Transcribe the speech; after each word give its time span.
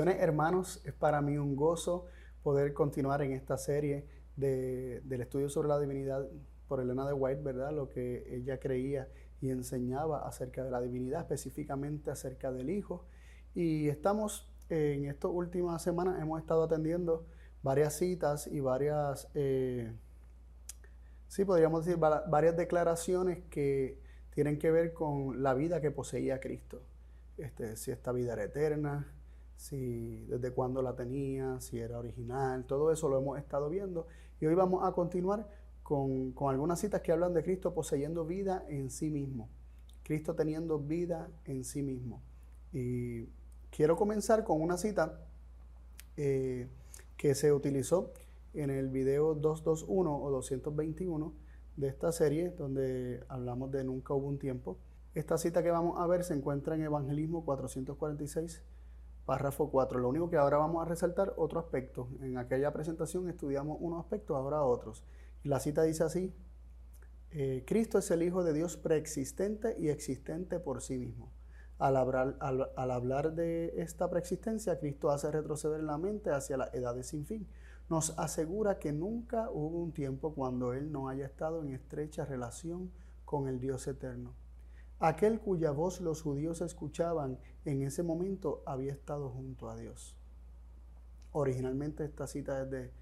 Hermanos, 0.00 0.80
es 0.86 0.94
para 0.94 1.20
mí 1.20 1.36
un 1.36 1.54
gozo 1.54 2.06
poder 2.42 2.72
continuar 2.72 3.20
en 3.20 3.32
esta 3.32 3.58
serie 3.58 4.06
del 4.36 5.20
estudio 5.20 5.50
sobre 5.50 5.68
la 5.68 5.78
divinidad 5.78 6.26
por 6.66 6.80
Elena 6.80 7.06
de 7.06 7.12
White, 7.12 7.42
¿verdad? 7.42 7.72
Lo 7.72 7.90
que 7.90 8.24
ella 8.34 8.58
creía 8.58 9.08
y 9.42 9.50
enseñaba 9.50 10.26
acerca 10.26 10.64
de 10.64 10.70
la 10.70 10.80
divinidad, 10.80 11.20
específicamente 11.20 12.10
acerca 12.10 12.50
del 12.50 12.70
Hijo. 12.70 13.04
Y 13.54 13.88
estamos 13.88 14.50
en 14.70 15.04
estas 15.04 15.30
últimas 15.30 15.82
semanas, 15.82 16.18
hemos 16.22 16.40
estado 16.40 16.62
atendiendo 16.62 17.26
varias 17.62 17.92
citas 17.94 18.46
y 18.46 18.60
varias, 18.60 19.28
eh, 19.34 19.92
sí, 21.28 21.44
podríamos 21.44 21.84
decir, 21.84 22.00
varias 22.00 22.56
declaraciones 22.56 23.42
que 23.50 24.00
tienen 24.30 24.58
que 24.58 24.70
ver 24.70 24.94
con 24.94 25.42
la 25.42 25.52
vida 25.52 25.82
que 25.82 25.90
poseía 25.90 26.40
Cristo. 26.40 26.80
Este, 27.36 27.76
si 27.76 27.90
esta 27.90 28.12
vida 28.12 28.32
era 28.32 28.44
eterna, 28.44 29.12
si 29.62 30.24
desde 30.26 30.50
cuándo 30.50 30.82
la 30.82 30.96
tenía, 30.96 31.60
si 31.60 31.78
era 31.78 31.96
original, 31.96 32.64
todo 32.64 32.90
eso 32.90 33.08
lo 33.08 33.18
hemos 33.18 33.38
estado 33.38 33.70
viendo. 33.70 34.08
Y 34.40 34.46
hoy 34.46 34.56
vamos 34.56 34.84
a 34.84 34.90
continuar 34.90 35.48
con, 35.84 36.34
algunas 36.48 36.80
citas 36.80 37.00
que 37.00 37.12
hablan 37.12 37.32
de 37.32 37.44
Cristo 37.44 37.72
poseyendo 37.72 38.26
vida 38.26 38.64
en 38.68 38.90
sí 38.90 39.08
mismo. 39.08 39.48
Cristo 40.02 40.34
teniendo 40.34 40.80
vida 40.80 41.30
en 41.44 41.62
sí 41.62 41.80
mismo. 41.80 42.22
Y 42.72 43.26
quiero 43.70 43.96
comenzar 43.96 44.42
con 44.42 44.60
una 44.60 44.76
cita 44.76 45.20
eh, 46.16 46.66
que 47.16 47.36
se 47.36 47.52
utilizó 47.52 48.12
en 48.54 48.68
el 48.68 48.88
video 48.88 49.34
221 49.34 50.22
o 50.22 50.30
221 50.32 51.32
de 51.76 51.86
esta 51.86 52.10
serie, 52.10 52.50
donde 52.50 53.22
hablamos 53.28 53.70
de 53.70 53.84
Nunca 53.84 54.12
hubo 54.12 54.26
un 54.26 54.40
tiempo. 54.40 54.76
Esta 55.14 55.38
cita 55.38 55.62
que 55.62 55.70
vamos 55.70 56.00
a 56.00 56.06
ver 56.08 56.24
se 56.24 56.34
encuentra 56.34 56.74
en 56.74 56.82
Evangelismo 56.82 57.44
446 57.44 58.60
Párrafo 59.24 59.70
4. 59.70 60.00
Lo 60.00 60.08
único 60.08 60.28
que 60.28 60.36
ahora 60.36 60.56
vamos 60.56 60.84
a 60.84 60.88
resaltar 60.88 61.34
otro 61.36 61.60
aspecto. 61.60 62.08
En 62.20 62.38
aquella 62.38 62.72
presentación 62.72 63.28
estudiamos 63.28 63.78
unos 63.80 64.00
aspectos, 64.00 64.36
ahora 64.36 64.62
otros. 64.62 65.04
Y 65.44 65.48
la 65.48 65.60
cita 65.60 65.82
dice 65.82 66.04
así, 66.04 66.34
eh, 67.30 67.64
Cristo 67.66 67.98
es 67.98 68.10
el 68.10 68.22
Hijo 68.22 68.44
de 68.44 68.52
Dios 68.52 68.76
preexistente 68.76 69.76
y 69.78 69.88
existente 69.88 70.58
por 70.60 70.82
sí 70.82 70.98
mismo. 70.98 71.32
Al 71.78 71.96
hablar, 71.96 72.36
al 72.40 72.90
hablar 72.90 73.32
de 73.34 73.74
esta 73.76 74.08
preexistencia, 74.08 74.78
Cristo 74.78 75.10
hace 75.10 75.30
retroceder 75.30 75.82
la 75.82 75.98
mente 75.98 76.30
hacia 76.30 76.56
las 76.56 76.72
edades 76.74 77.08
sin 77.08 77.26
fin. 77.26 77.48
Nos 77.88 78.16
asegura 78.18 78.78
que 78.78 78.92
nunca 78.92 79.50
hubo 79.50 79.82
un 79.82 79.92
tiempo 79.92 80.34
cuando 80.34 80.74
Él 80.74 80.92
no 80.92 81.08
haya 81.08 81.26
estado 81.26 81.62
en 81.62 81.72
estrecha 81.72 82.24
relación 82.24 82.92
con 83.24 83.48
el 83.48 83.58
Dios 83.58 83.86
eterno. 83.88 84.34
Aquel 85.02 85.40
cuya 85.40 85.72
voz 85.72 86.00
los 86.00 86.22
judíos 86.22 86.60
escuchaban 86.60 87.36
en 87.64 87.82
ese 87.82 88.04
momento 88.04 88.62
había 88.66 88.92
estado 88.92 89.30
junto 89.30 89.68
a 89.68 89.76
Dios. 89.76 90.16
Originalmente 91.32 92.04
esta 92.04 92.28
cita 92.28 92.62
es 92.62 92.70
de, 92.70 92.92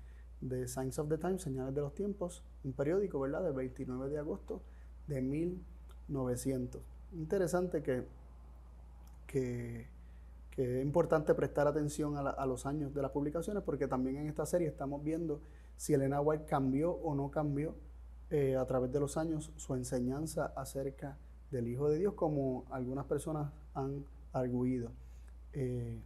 de 0.41 0.67
Signs 0.67 0.99
of 0.99 1.11
the 1.11 1.19
Times, 1.19 1.43
Señales 1.43 1.75
de 1.75 1.83
los 1.83 1.95
Tiempos, 1.95 2.43
un 2.65 2.73
periódico, 2.73 3.21
¿verdad?, 3.21 3.43
del 3.43 3.53
29 3.53 4.09
de 4.09 4.19
agosto 4.19 4.63
de 5.09 5.21
1900. 5.21 6.81
Interesante 7.13 7.83
que, 7.83 8.07
que, 9.27 9.87
es 10.57 10.83
importante 10.83 11.35
prestar 11.35 11.67
atención 11.67 12.17
a, 12.17 12.47
los 12.47 12.65
años 12.65 12.95
de 12.95 13.03
las 13.03 13.11
publicaciones 13.11 13.63
porque 13.63 13.89
también 13.89 14.17
en 14.17 14.27
esta 14.27 14.47
serie 14.47 14.69
estamos 14.69 15.05
viendo 15.05 15.43
si 15.77 15.93
Elena 15.93 16.23
White 16.23 16.47
cambió 16.47 16.93
o 16.93 17.15
no 17.15 17.31
cambió 17.31 17.75
eh, 18.31 18.57
a 18.57 18.65
través 18.65 18.91
de 18.91 19.01
los 19.01 19.19
años 19.19 19.53
su 19.57 19.75
enseñanza 19.75 20.47
acerca 20.57 21.09
de 21.11 21.30
del 21.51 21.69
Hijo 21.69 21.89
de 21.89 21.99
Dios 21.99 22.15
como 22.15 22.67
algunas 22.71 23.07
personas 23.07 23.53
han 23.75 24.05
arguido. 24.33 24.93
Eh, 25.53 26.01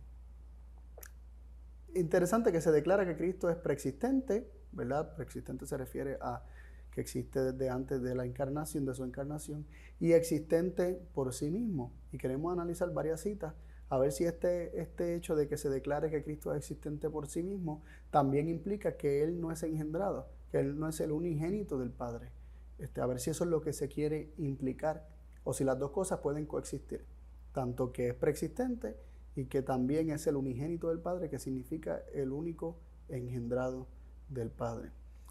interesante 1.94 2.52
que 2.52 2.60
se 2.60 2.72
declara 2.72 3.06
que 3.06 3.16
Cristo 3.16 3.50
es 3.50 3.56
preexistente, 3.56 4.50
¿verdad? 4.72 5.14
Preexistente 5.14 5.66
se 5.66 5.76
refiere 5.76 6.18
a 6.20 6.42
que 6.90 7.00
existe 7.00 7.40
desde 7.40 7.70
antes 7.70 8.00
de 8.02 8.14
la 8.14 8.24
encarnación, 8.24 8.84
de 8.84 8.94
su 8.94 9.04
encarnación, 9.04 9.66
y 10.00 10.12
existente 10.12 11.00
por 11.12 11.32
sí 11.34 11.50
mismo. 11.50 11.92
Y 12.12 12.18
queremos 12.18 12.52
analizar 12.52 12.92
varias 12.92 13.20
citas 13.20 13.54
a 13.90 13.98
ver 13.98 14.12
si 14.12 14.24
este, 14.24 14.80
este 14.80 15.14
hecho 15.14 15.36
de 15.36 15.46
que 15.46 15.56
se 15.56 15.68
declare 15.68 16.10
que 16.10 16.22
Cristo 16.24 16.52
es 16.52 16.58
existente 16.58 17.10
por 17.10 17.28
sí 17.28 17.42
mismo 17.42 17.82
también 18.10 18.48
implica 18.48 18.96
que 18.96 19.22
Él 19.22 19.40
no 19.40 19.52
es 19.52 19.62
engendrado, 19.62 20.28
que 20.50 20.58
Él 20.58 20.78
no 20.78 20.88
es 20.88 21.00
el 21.00 21.12
unigénito 21.12 21.78
del 21.78 21.90
Padre. 21.90 22.30
Este, 22.78 23.00
a 23.00 23.06
ver 23.06 23.20
si 23.20 23.30
eso 23.30 23.44
es 23.44 23.50
lo 23.50 23.60
que 23.60 23.72
se 23.72 23.88
quiere 23.88 24.32
implicar 24.38 25.06
o 25.44 25.52
si 25.52 25.64
las 25.64 25.78
dos 25.78 25.90
cosas 25.90 26.20
pueden 26.20 26.46
coexistir, 26.46 27.04
tanto 27.52 27.92
que 27.92 28.08
es 28.08 28.14
preexistente 28.14 28.96
y 29.36 29.46
que 29.46 29.62
también 29.62 30.10
es 30.10 30.26
el 30.26 30.36
unigénito 30.36 30.88
del 30.88 31.00
Padre, 31.00 31.28
que 31.28 31.38
significa 31.38 32.02
el 32.12 32.32
único 32.32 32.76
engendrado 33.08 33.86
del 34.28 34.50
Padre. 34.50 34.90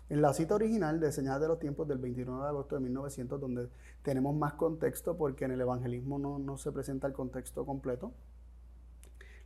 En 0.09 0.21
la 0.21 0.33
cita 0.33 0.55
original 0.55 0.99
de 0.99 1.11
Señal 1.11 1.41
de 1.41 1.47
los 1.47 1.59
Tiempos 1.59 1.87
del 1.87 1.97
29 1.97 2.41
de 2.41 2.47
agosto 2.47 2.75
de 2.75 2.81
1900, 2.81 3.39
donde 3.39 3.69
tenemos 4.03 4.35
más 4.35 4.53
contexto, 4.53 5.17
porque 5.17 5.45
en 5.45 5.51
el 5.51 5.61
evangelismo 5.61 6.19
no, 6.19 6.37
no 6.39 6.57
se 6.57 6.71
presenta 6.71 7.07
el 7.07 7.13
contexto 7.13 7.65
completo, 7.65 8.13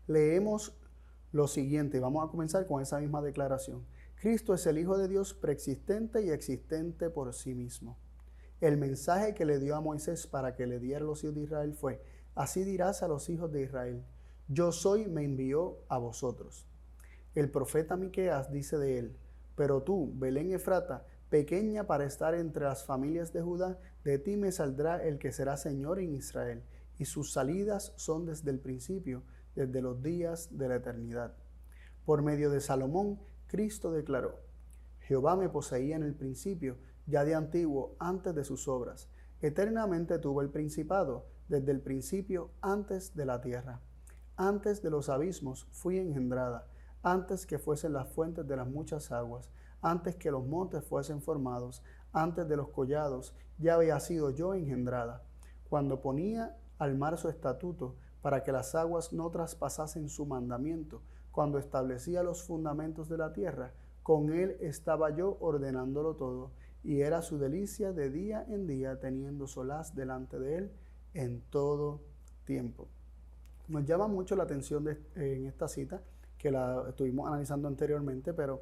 leemos 0.08 0.76
lo 1.32 1.48
siguiente, 1.48 2.00
vamos 2.00 2.28
a 2.28 2.32
comenzar 2.32 2.66
con 2.66 2.82
esa 2.82 3.00
misma 3.00 3.22
declaración. 3.22 3.86
Cristo 4.20 4.54
es 4.54 4.66
el 4.66 4.80
Hijo 4.80 4.98
de 4.98 5.08
Dios 5.08 5.34
preexistente 5.34 6.24
y 6.24 6.32
existente 6.32 7.10
por 7.10 7.34
sí 7.34 7.54
mismo. 7.54 7.98
El 8.60 8.78
mensaje 8.78 9.36
que 9.36 9.46
le 9.46 9.60
dio 9.60 9.76
a 9.76 9.82
Moisés 9.82 10.26
para 10.26 10.56
que 10.56 10.66
le 10.66 10.80
diera 10.80 11.02
a 11.02 11.08
los 11.08 11.24
hijos 11.24 11.36
de 11.36 11.44
Israel 11.44 11.74
fue, 11.74 12.02
así 12.34 12.64
dirás 12.64 13.04
a 13.04 13.08
los 13.08 13.30
hijos 13.30 13.52
de 13.52 13.62
Israel, 13.62 14.04
yo 14.48 14.72
soy, 14.72 15.06
me 15.08 15.24
envió 15.24 15.78
a 15.90 15.98
vosotros. 15.98 16.66
El 17.36 17.52
profeta 17.52 17.98
Miqueas 17.98 18.52
dice 18.52 18.78
de 18.78 18.98
él, 18.98 19.18
pero 19.56 19.84
tú, 19.84 20.12
Belén 20.16 20.54
Efrata, 20.54 21.06
pequeña 21.30 21.86
para 21.86 22.06
estar 22.06 22.34
entre 22.34 22.64
las 22.64 22.84
familias 22.84 23.32
de 23.32 23.42
Judá, 23.42 23.78
de 24.04 24.18
ti 24.18 24.38
me 24.38 24.52
saldrá 24.52 25.04
el 25.04 25.20
que 25.20 25.32
será 25.32 25.58
Señor 25.58 26.00
en 26.00 26.16
Israel, 26.16 26.64
y 26.98 27.06
sus 27.06 27.34
salidas 27.34 27.94
son 27.96 28.26
desde 28.26 28.50
el 28.50 28.60
principio, 28.60 29.22
desde 29.56 29.82
los 29.82 30.02
días 30.02 30.58
de 30.58 30.70
la 30.70 30.78
eternidad. 30.78 31.36
Por 32.06 32.24
medio 32.24 32.50
de 32.50 32.62
Salomón, 32.62 33.20
Cristo 33.48 33.92
declaró, 33.92 34.40
Jehová 35.02 35.36
me 35.36 35.50
poseía 35.50 35.96
en 35.96 36.04
el 36.04 36.16
principio, 36.16 36.78
ya 37.08 37.24
de 37.24 37.34
antiguo, 37.34 37.96
antes 38.00 38.36
de 38.36 38.44
sus 38.44 38.68
obras. 38.68 39.10
Eternamente 39.42 40.20
tuvo 40.20 40.42
el 40.42 40.50
principado, 40.50 41.26
desde 41.48 41.72
el 41.72 41.82
principio, 41.82 42.52
antes 42.62 43.16
de 43.16 43.26
la 43.26 43.42
tierra. 43.42 43.82
Antes 44.36 44.82
de 44.82 44.92
los 44.92 45.10
abismos 45.10 45.68
fui 45.72 45.98
engendrada, 45.98 46.68
antes 47.02 47.46
que 47.46 47.58
fuesen 47.58 47.94
las 47.94 48.10
fuentes 48.10 48.48
de 48.48 48.58
las 48.58 48.68
muchas 48.68 49.12
aguas, 49.12 49.50
antes 49.82 50.16
que 50.16 50.32
los 50.32 50.46
montes 50.46 50.84
fuesen 50.84 51.22
formados, 51.22 51.82
antes 52.12 52.48
de 52.48 52.58
los 52.58 52.70
collados, 52.70 53.34
ya 53.58 53.76
había 53.76 54.00
sido 54.00 54.30
yo 54.32 54.54
engendrada. 54.54 55.24
Cuando 55.70 56.02
ponía 56.02 56.58
al 56.78 56.98
mar 56.98 57.18
su 57.18 57.30
estatuto, 57.30 57.96
para 58.22 58.44
que 58.44 58.52
las 58.52 58.76
aguas 58.76 59.14
no 59.14 59.30
traspasasen 59.30 60.10
su 60.10 60.26
mandamiento, 60.26 61.02
cuando 61.32 61.60
establecía 61.60 62.24
los 62.24 62.44
fundamentos 62.44 63.08
de 63.08 63.18
la 63.18 63.32
tierra, 63.32 63.72
con 64.04 64.34
él 64.34 64.58
estaba 64.60 65.12
yo 65.12 65.38
ordenándolo 65.40 66.16
todo 66.16 66.52
y 66.88 67.02
era 67.02 67.22
su 67.22 67.38
delicia 67.38 67.92
de 67.92 68.10
día 68.10 68.46
en 68.48 68.66
día 68.66 68.98
teniendo 68.98 69.46
solaz 69.46 69.94
delante 69.94 70.40
de 70.40 70.56
él 70.56 70.72
en 71.14 71.42
todo 71.50 72.00
tiempo. 72.46 72.88
Nos 73.68 73.84
llama 73.84 74.08
mucho 74.08 74.38
la 74.38 74.44
atención 74.44 74.88
en 75.16 75.48
esta 75.48 75.68
cita, 75.68 76.02
que 76.38 76.50
la 76.50 76.86
estuvimos 76.88 77.28
analizando 77.28 77.68
anteriormente, 77.68 78.34
pero 78.34 78.62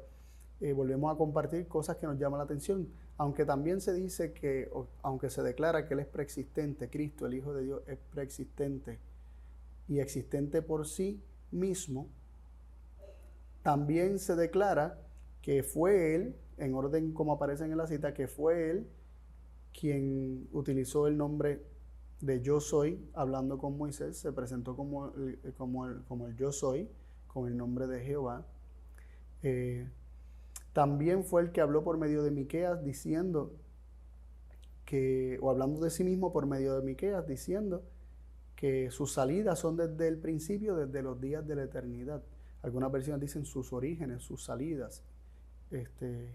eh, 0.60 0.72
volvemos 0.72 1.14
a 1.14 1.16
compartir 1.16 1.68
cosas 1.68 1.98
que 1.98 2.08
nos 2.08 2.18
llaman 2.18 2.38
la 2.38 2.44
atención, 2.44 2.88
aunque 3.16 3.44
también 3.44 3.80
se 3.80 3.94
dice 3.94 4.32
que, 4.32 4.68
aunque 5.02 5.30
se 5.30 5.44
declara 5.44 5.86
que 5.86 5.94
Él 5.94 6.00
es 6.00 6.08
preexistente, 6.08 6.90
Cristo, 6.90 7.26
el 7.26 7.34
Hijo 7.34 7.54
de 7.54 7.62
Dios, 7.62 7.82
es 7.86 7.98
preexistente 8.10 8.98
y 9.86 10.00
existente 10.00 10.62
por 10.62 10.88
sí 10.88 11.22
mismo, 11.52 12.08
también 13.62 14.18
se 14.18 14.34
declara 14.34 14.98
que 15.42 15.62
fue 15.62 16.16
Él 16.16 16.34
en 16.58 16.74
orden 16.74 17.12
como 17.12 17.32
aparecen 17.32 17.70
en 17.72 17.78
la 17.78 17.86
cita, 17.86 18.14
que 18.14 18.28
fue 18.28 18.70
él 18.70 18.86
quien 19.78 20.48
utilizó 20.52 21.06
el 21.06 21.16
nombre 21.16 21.62
de 22.20 22.40
yo 22.40 22.60
soy, 22.60 23.08
hablando 23.12 23.58
con 23.58 23.76
Moisés, 23.76 24.16
se 24.16 24.32
presentó 24.32 24.74
como 24.74 25.08
el, 25.14 25.54
como 25.56 25.86
el, 25.86 26.02
como 26.04 26.28
el 26.28 26.36
yo 26.36 26.50
soy, 26.50 26.88
con 27.26 27.46
el 27.46 27.56
nombre 27.56 27.86
de 27.86 28.00
Jehová. 28.00 28.46
Eh, 29.42 29.86
también 30.72 31.24
fue 31.24 31.42
el 31.42 31.52
que 31.52 31.60
habló 31.60 31.84
por 31.84 31.98
medio 31.98 32.22
de 32.22 32.30
Miqueas 32.30 32.82
diciendo 32.84 33.52
que, 34.86 35.38
o 35.42 35.50
hablando 35.50 35.80
de 35.80 35.90
sí 35.90 36.04
mismo 36.04 36.32
por 36.32 36.46
medio 36.46 36.74
de 36.74 36.82
Miqueas, 36.82 37.26
diciendo 37.26 37.84
que 38.54 38.90
sus 38.90 39.12
salidas 39.12 39.58
son 39.58 39.76
desde 39.76 40.08
el 40.08 40.18
principio, 40.18 40.74
desde 40.76 41.02
los 41.02 41.20
días 41.20 41.46
de 41.46 41.56
la 41.56 41.64
eternidad. 41.64 42.22
Algunas 42.62 42.90
versiones 42.90 43.20
dicen 43.20 43.44
sus 43.44 43.72
orígenes, 43.72 44.22
sus 44.22 44.42
salidas. 44.42 45.02
Este, 45.70 46.30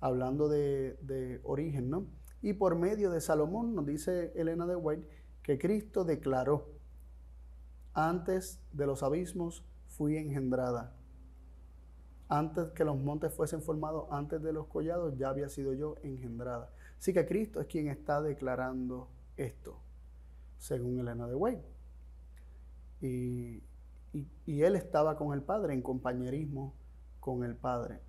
hablando 0.00 0.48
de, 0.48 1.40
origen, 1.44 1.90
¿no? 1.90 2.06
Y 2.40 2.52
por 2.52 2.76
medio 2.76 3.10
de 3.10 3.20
Salomón, 3.20 3.74
nos 3.74 3.86
dice 3.86 4.32
Elena 4.36 4.66
de 4.66 4.76
White, 4.76 5.08
que 5.42 5.58
Cristo 5.58 6.04
declaró, 6.04 6.68
antes 7.94 8.60
de 8.72 8.86
los 8.86 9.02
abismos 9.02 9.64
fui 9.86 10.16
engendrada. 10.16 10.94
Antes 12.28 12.70
que 12.72 12.84
los 12.84 12.96
montes 12.98 13.32
fuesen 13.32 13.62
formados, 13.62 14.06
antes 14.10 14.42
de 14.42 14.52
los 14.52 14.66
collados, 14.66 15.16
ya 15.16 15.30
había 15.30 15.48
sido 15.48 15.72
yo 15.72 15.96
engendrada. 16.02 16.70
Así 16.98 17.12
que 17.12 17.26
Cristo 17.26 17.60
es 17.60 17.66
quien 17.66 17.88
está 17.88 18.20
declarando 18.20 19.08
esto, 19.36 19.80
según 20.58 20.98
Elena 21.00 21.26
de 21.26 21.34
Wayne. 21.34 21.64
Y, 23.00 23.62
y, 24.12 24.62
él 24.62 24.76
estaba 24.76 25.16
con 25.16 25.32
el 25.32 25.42
Padre, 25.42 25.74
en 25.74 25.82
compañerismo 25.82 26.74
con 27.20 27.44
el 27.44 27.56
Padre. 27.56 28.00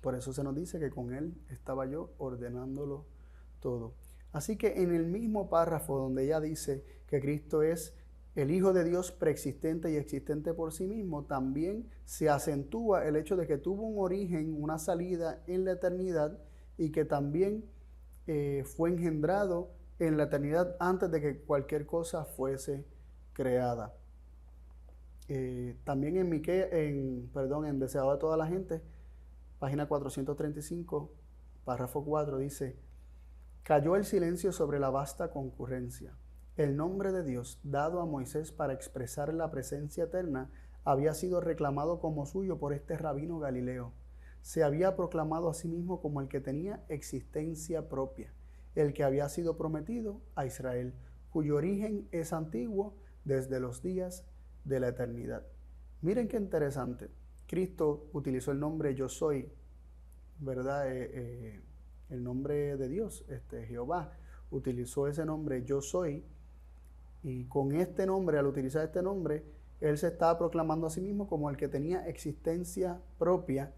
Por 0.00 0.14
eso 0.14 0.32
se 0.32 0.44
nos 0.44 0.54
dice 0.54 0.78
que 0.78 0.90
con 0.90 1.12
él 1.12 1.34
estaba 1.50 1.86
yo 1.86 2.10
ordenándolo 2.18 3.06
todo. 3.60 3.94
Así 4.32 4.56
que 4.56 4.82
en 4.82 4.94
el 4.94 5.06
mismo 5.06 5.48
párrafo 5.48 5.98
donde 5.98 6.24
ella 6.24 6.40
dice 6.40 6.84
que 7.06 7.20
Cristo 7.20 7.62
es 7.62 7.94
el 8.34 8.52
Hijo 8.52 8.72
de 8.72 8.84
Dios 8.84 9.10
preexistente 9.10 9.90
y 9.90 9.96
existente 9.96 10.54
por 10.54 10.72
sí 10.72 10.86
mismo, 10.86 11.24
también 11.24 11.88
se 12.04 12.28
acentúa 12.28 13.04
el 13.04 13.16
hecho 13.16 13.36
de 13.36 13.46
que 13.48 13.58
tuvo 13.58 13.82
un 13.82 13.98
origen, 13.98 14.54
una 14.62 14.78
salida 14.78 15.42
en 15.48 15.64
la 15.64 15.72
eternidad 15.72 16.38
y 16.76 16.90
que 16.92 17.04
también 17.04 17.64
eh, 18.28 18.62
fue 18.64 18.90
engendrado 18.90 19.70
en 19.98 20.16
la 20.16 20.24
eternidad 20.24 20.76
antes 20.78 21.10
de 21.10 21.20
que 21.20 21.40
cualquier 21.40 21.86
cosa 21.86 22.24
fuese 22.24 22.84
creada. 23.32 23.94
Eh, 25.28 25.76
también 25.84 26.16
en, 26.16 26.28
Mique, 26.28 26.68
en, 26.70 27.28
perdón, 27.34 27.66
en 27.66 27.78
Deseado 27.78 28.12
de 28.12 28.18
toda 28.18 28.36
la 28.36 28.46
gente, 28.46 28.80
página 29.58 29.86
435, 29.86 31.10
párrafo 31.64 32.04
4, 32.04 32.38
dice, 32.38 32.76
cayó 33.62 33.96
el 33.96 34.04
silencio 34.04 34.52
sobre 34.52 34.78
la 34.78 34.90
vasta 34.90 35.30
concurrencia. 35.30 36.16
El 36.56 36.76
nombre 36.76 37.12
de 37.12 37.24
Dios, 37.24 37.60
dado 37.62 38.00
a 38.00 38.06
Moisés 38.06 38.52
para 38.52 38.72
expresar 38.72 39.34
la 39.34 39.50
presencia 39.50 40.04
eterna, 40.04 40.50
había 40.84 41.12
sido 41.14 41.40
reclamado 41.40 42.00
como 42.00 42.24
suyo 42.24 42.58
por 42.58 42.72
este 42.72 42.96
rabino 42.96 43.38
Galileo. 43.38 43.92
Se 44.42 44.62
había 44.62 44.96
proclamado 44.96 45.50
a 45.50 45.54
sí 45.54 45.68
mismo 45.68 46.00
como 46.00 46.20
el 46.20 46.28
que 46.28 46.40
tenía 46.40 46.84
existencia 46.88 47.88
propia, 47.88 48.32
el 48.74 48.94
que 48.94 49.04
había 49.04 49.28
sido 49.28 49.56
prometido 49.56 50.20
a 50.34 50.46
Israel, 50.46 50.94
cuyo 51.30 51.56
origen 51.56 52.08
es 52.12 52.32
antiguo 52.32 52.94
desde 53.24 53.60
los 53.60 53.82
días 53.82 54.24
de 54.64 54.80
la 54.80 54.88
eternidad. 54.88 55.42
Miren 56.00 56.28
qué 56.28 56.36
interesante. 56.36 57.10
Cristo 57.48 58.08
utilizó 58.12 58.52
el 58.52 58.60
nombre 58.60 58.94
yo 58.94 59.08
soy, 59.08 59.48
¿verdad? 60.38 60.92
Eh, 60.92 61.10
eh, 61.12 61.60
el 62.10 62.22
nombre 62.22 62.76
de 62.76 62.88
Dios, 62.88 63.24
este, 63.28 63.66
Jehová, 63.66 64.12
utilizó 64.50 65.08
ese 65.08 65.24
nombre 65.24 65.64
yo 65.64 65.80
soy. 65.80 66.24
Y 67.22 67.46
con 67.46 67.72
este 67.72 68.06
nombre, 68.06 68.38
al 68.38 68.46
utilizar 68.46 68.84
este 68.84 69.02
nombre, 69.02 69.44
él 69.80 69.96
se 69.98 70.08
estaba 70.08 70.38
proclamando 70.38 70.86
a 70.86 70.90
sí 70.90 71.00
mismo 71.00 71.26
como 71.26 71.48
el 71.50 71.56
que 71.56 71.68
tenía 71.68 72.06
existencia 72.06 73.00
propia. 73.18 73.72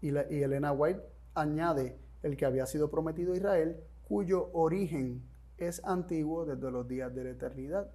Y, 0.00 0.10
y 0.10 0.42
Elena 0.42 0.72
White 0.72 1.02
añade 1.34 1.98
el 2.22 2.36
que 2.36 2.46
había 2.46 2.66
sido 2.66 2.90
prometido 2.90 3.34
a 3.34 3.36
Israel, 3.36 3.76
cuyo 4.08 4.50
origen 4.52 5.22
es 5.58 5.84
antiguo 5.84 6.46
desde 6.46 6.70
los 6.70 6.88
días 6.88 7.14
de 7.14 7.24
la 7.24 7.30
eternidad. 7.30 7.90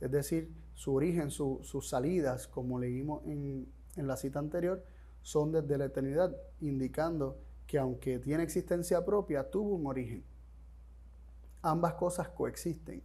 Es 0.00 0.10
decir, 0.10 0.52
su 0.74 0.94
origen, 0.94 1.30
sus 1.30 1.88
salidas, 1.88 2.48
como 2.48 2.78
leímos 2.78 3.24
en, 3.26 3.68
en 3.96 4.06
la 4.06 4.16
cita 4.16 4.38
anterior, 4.38 4.84
son 5.22 5.52
desde 5.52 5.78
la 5.78 5.86
eternidad, 5.86 6.36
indicando 6.60 7.38
que 7.66 7.78
aunque 7.78 8.18
tiene 8.18 8.42
existencia 8.42 9.04
propia, 9.04 9.50
tuvo 9.50 9.74
un 9.74 9.86
origen. 9.86 10.24
Ambas 11.62 11.94
cosas 11.94 12.28
coexisten 12.28 13.02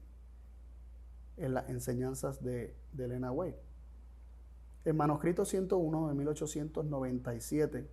en 1.37 1.53
las 1.53 1.69
enseñanzas 1.69 2.43
de, 2.43 2.75
de 2.91 3.05
Elena 3.05 3.31
White. 3.31 3.59
En 4.85 4.97
manuscrito 4.97 5.45
101 5.45 6.09
de 6.09 6.13
1897 6.15 7.89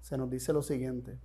se 0.00 0.18
nos 0.18 0.28
dice 0.28 0.52
lo 0.52 0.62
siguiente. 0.62 1.18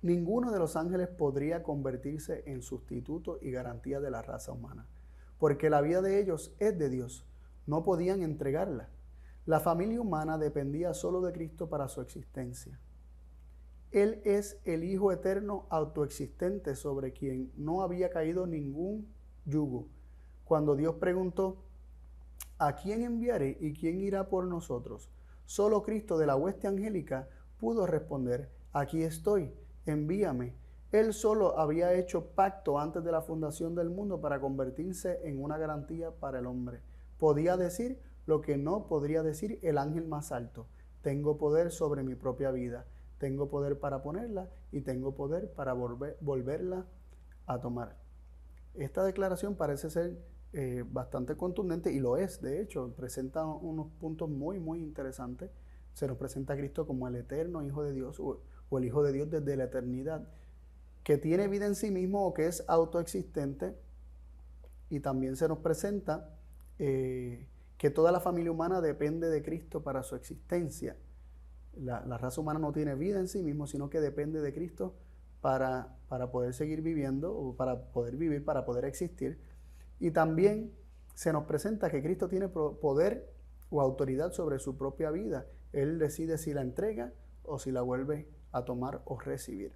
Ninguno 0.00 0.52
de 0.52 0.60
los 0.60 0.76
ángeles 0.76 1.08
podría 1.08 1.64
convertirse 1.64 2.44
en 2.46 2.62
sustituto 2.62 3.38
y 3.42 3.50
garantía 3.50 4.00
de 4.00 4.12
la 4.12 4.22
raza 4.22 4.52
humana, 4.52 4.86
porque 5.38 5.70
la 5.70 5.80
vida 5.80 6.02
de 6.02 6.20
ellos 6.20 6.54
es 6.60 6.78
de 6.78 6.88
Dios. 6.88 7.26
No 7.66 7.82
podían 7.82 8.22
entregarla. 8.22 8.90
La 9.44 9.58
familia 9.58 10.00
humana 10.00 10.38
dependía 10.38 10.94
solo 10.94 11.20
de 11.20 11.32
Cristo 11.32 11.68
para 11.68 11.88
su 11.88 12.00
existencia. 12.00 12.78
Él 13.90 14.20
es 14.24 14.60
el 14.64 14.84
Hijo 14.84 15.10
eterno 15.10 15.66
autoexistente 15.70 16.76
sobre 16.76 17.12
quien 17.12 17.50
no 17.56 17.82
había 17.82 18.10
caído 18.10 18.46
ningún 18.46 19.12
yugo. 19.46 19.88
Cuando 20.44 20.76
Dios 20.76 20.94
preguntó, 20.96 21.64
¿a 22.58 22.76
quién 22.76 23.02
enviaré 23.02 23.56
y 23.60 23.72
quién 23.72 24.00
irá 24.00 24.28
por 24.28 24.46
nosotros? 24.46 25.10
Solo 25.44 25.82
Cristo 25.82 26.18
de 26.18 26.26
la 26.26 26.36
hueste 26.36 26.68
angélica 26.68 27.28
pudo 27.58 27.86
responder, 27.86 28.50
aquí 28.72 29.02
estoy 29.02 29.52
envíame. 29.92 30.54
Él 30.90 31.12
solo 31.12 31.58
había 31.58 31.92
hecho 31.94 32.30
pacto 32.30 32.78
antes 32.78 33.04
de 33.04 33.12
la 33.12 33.20
fundación 33.20 33.74
del 33.74 33.90
mundo 33.90 34.20
para 34.20 34.40
convertirse 34.40 35.20
en 35.24 35.42
una 35.42 35.58
garantía 35.58 36.10
para 36.12 36.38
el 36.38 36.46
hombre. 36.46 36.80
Podía 37.18 37.56
decir 37.56 38.00
lo 38.26 38.40
que 38.40 38.56
no 38.56 38.86
podría 38.86 39.22
decir 39.22 39.58
el 39.62 39.78
ángel 39.78 40.06
más 40.06 40.32
alto. 40.32 40.66
Tengo 41.02 41.36
poder 41.36 41.70
sobre 41.70 42.02
mi 42.02 42.14
propia 42.14 42.50
vida. 42.50 42.86
Tengo 43.18 43.48
poder 43.48 43.78
para 43.78 44.02
ponerla 44.02 44.48
y 44.70 44.80
tengo 44.80 45.14
poder 45.14 45.52
para 45.52 45.72
volverla 45.72 46.86
a 47.46 47.60
tomar. 47.60 47.96
Esta 48.74 49.04
declaración 49.04 49.56
parece 49.56 49.90
ser 49.90 50.18
eh, 50.52 50.84
bastante 50.88 51.36
contundente 51.36 51.92
y 51.92 51.98
lo 51.98 52.16
es, 52.16 52.40
de 52.40 52.62
hecho, 52.62 52.94
presenta 52.96 53.44
unos 53.44 53.88
puntos 53.98 54.30
muy, 54.30 54.58
muy 54.58 54.80
interesantes. 54.80 55.50
Se 55.94 56.06
nos 56.06 56.16
presenta 56.16 56.54
a 56.54 56.56
Cristo 56.56 56.86
como 56.86 57.08
el 57.08 57.16
eterno 57.16 57.62
Hijo 57.62 57.82
de 57.82 57.92
Dios 57.92 58.20
o 58.70 58.78
el 58.78 58.84
Hijo 58.84 59.02
de 59.02 59.12
Dios 59.12 59.30
desde 59.30 59.56
la 59.56 59.64
eternidad, 59.64 60.28
que 61.04 61.18
tiene 61.18 61.48
vida 61.48 61.66
en 61.66 61.74
sí 61.74 61.90
mismo 61.90 62.26
o 62.26 62.34
que 62.34 62.46
es 62.46 62.64
autoexistente, 62.68 63.74
y 64.90 65.00
también 65.00 65.36
se 65.36 65.48
nos 65.48 65.58
presenta 65.58 66.30
eh, 66.78 67.46
que 67.76 67.90
toda 67.90 68.12
la 68.12 68.20
familia 68.20 68.50
humana 68.50 68.80
depende 68.80 69.28
de 69.28 69.42
Cristo 69.42 69.82
para 69.82 70.02
su 70.02 70.16
existencia. 70.16 70.96
La, 71.76 72.00
raza 72.18 72.40
humana 72.40 72.58
no 72.58 72.72
tiene 72.72 72.94
vida 72.94 73.20
en 73.20 73.28
sí 73.28 73.42
mismo, 73.42 73.66
sino 73.66 73.88
que 73.88 74.00
depende 74.00 74.40
de 74.40 74.52
Cristo 74.52 74.94
para, 75.40 75.96
para 76.08 76.30
poder 76.30 76.54
seguir 76.54 76.82
viviendo 76.82 77.32
o 77.36 77.54
para 77.54 77.92
poder 77.92 78.16
vivir, 78.16 78.44
para 78.44 78.64
poder 78.64 78.84
existir. 78.84 79.38
Y 80.00 80.10
también 80.10 80.72
se 81.14 81.32
nos 81.32 81.44
presenta 81.44 81.90
que 81.90 82.02
Cristo 82.02 82.28
tiene 82.28 82.48
poder 82.48 83.32
o 83.70 83.80
autoridad 83.80 84.32
sobre 84.32 84.58
su 84.58 84.76
propia 84.76 85.10
vida. 85.10 85.46
Él 85.72 85.98
decide 85.98 86.38
si 86.38 86.54
la 86.54 86.62
entrega 86.62 87.12
o 87.44 87.58
si 87.58 87.70
la 87.70 87.82
vuelve 87.82 88.28
a 88.52 88.64
tomar 88.64 89.02
o 89.04 89.18
recibir. 89.18 89.72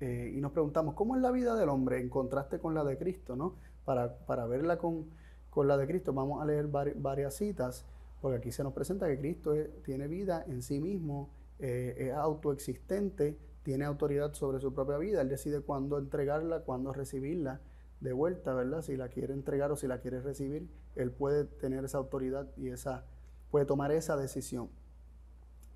Eh, 0.00 0.32
y 0.34 0.40
nos 0.40 0.52
preguntamos, 0.52 0.94
¿cómo 0.94 1.16
es 1.16 1.22
la 1.22 1.30
vida 1.30 1.54
del 1.54 1.68
hombre 1.68 2.00
en 2.00 2.08
contraste 2.08 2.58
con 2.58 2.74
la 2.74 2.84
de 2.84 2.98
Cristo? 2.98 3.36
¿no? 3.36 3.54
Para, 3.84 4.18
para 4.18 4.46
verla 4.46 4.78
con, 4.78 5.06
con, 5.50 5.68
la 5.68 5.76
de 5.76 5.86
Cristo, 5.86 6.12
vamos 6.12 6.42
a 6.42 6.46
leer 6.46 6.68
varias 6.68 7.34
citas, 7.34 7.86
porque 8.20 8.38
aquí 8.38 8.52
se 8.52 8.62
nos 8.62 8.72
presenta 8.72 9.06
que 9.06 9.18
Cristo 9.18 9.54
tiene 9.84 10.08
vida 10.08 10.44
en 10.46 10.62
sí 10.62 10.80
mismo, 10.80 11.30
eh, 11.58 11.94
es 11.98 12.12
autoexistente, 12.12 13.38
tiene 13.62 13.84
autoridad 13.84 14.34
sobre 14.34 14.60
su 14.60 14.74
propia 14.74 14.98
vida, 14.98 15.20
Él 15.20 15.28
decide 15.28 15.60
cuándo 15.60 15.98
entregarla, 15.98 16.60
cuándo 16.60 16.92
recibirla 16.92 17.60
de 18.00 18.12
vuelta, 18.12 18.52
¿verdad? 18.52 18.82
Si 18.82 18.96
la 18.96 19.08
quiere 19.08 19.32
entregar 19.32 19.72
o 19.72 19.76
si 19.76 19.86
la 19.86 19.98
quiere 19.98 20.20
recibir, 20.20 20.68
Él 20.96 21.10
puede 21.10 21.44
tener 21.44 21.84
esa 21.84 21.98
autoridad 21.98 22.46
y 22.56 22.68
esa, 22.68 23.04
puede 23.50 23.64
tomar 23.64 23.92
esa 23.92 24.16
decisión. 24.16 24.68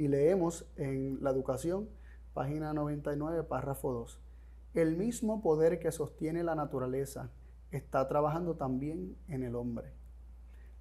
Y 0.00 0.07
leemos 0.07 0.64
en 0.76 1.19
la 1.25 1.31
educación, 1.31 1.88
página 2.33 2.73
99, 2.73 3.43
párrafo 3.43 3.93
2. 3.93 4.21
El 4.75 4.97
mismo 4.97 5.43
poder 5.43 5.81
que 5.81 5.90
sostiene 5.90 6.45
la 6.45 6.55
naturaleza 6.55 7.33
está 7.73 8.07
trabajando 8.07 8.55
también 8.55 9.17
en 9.26 9.43
el 9.43 9.57
hombre. 9.57 9.93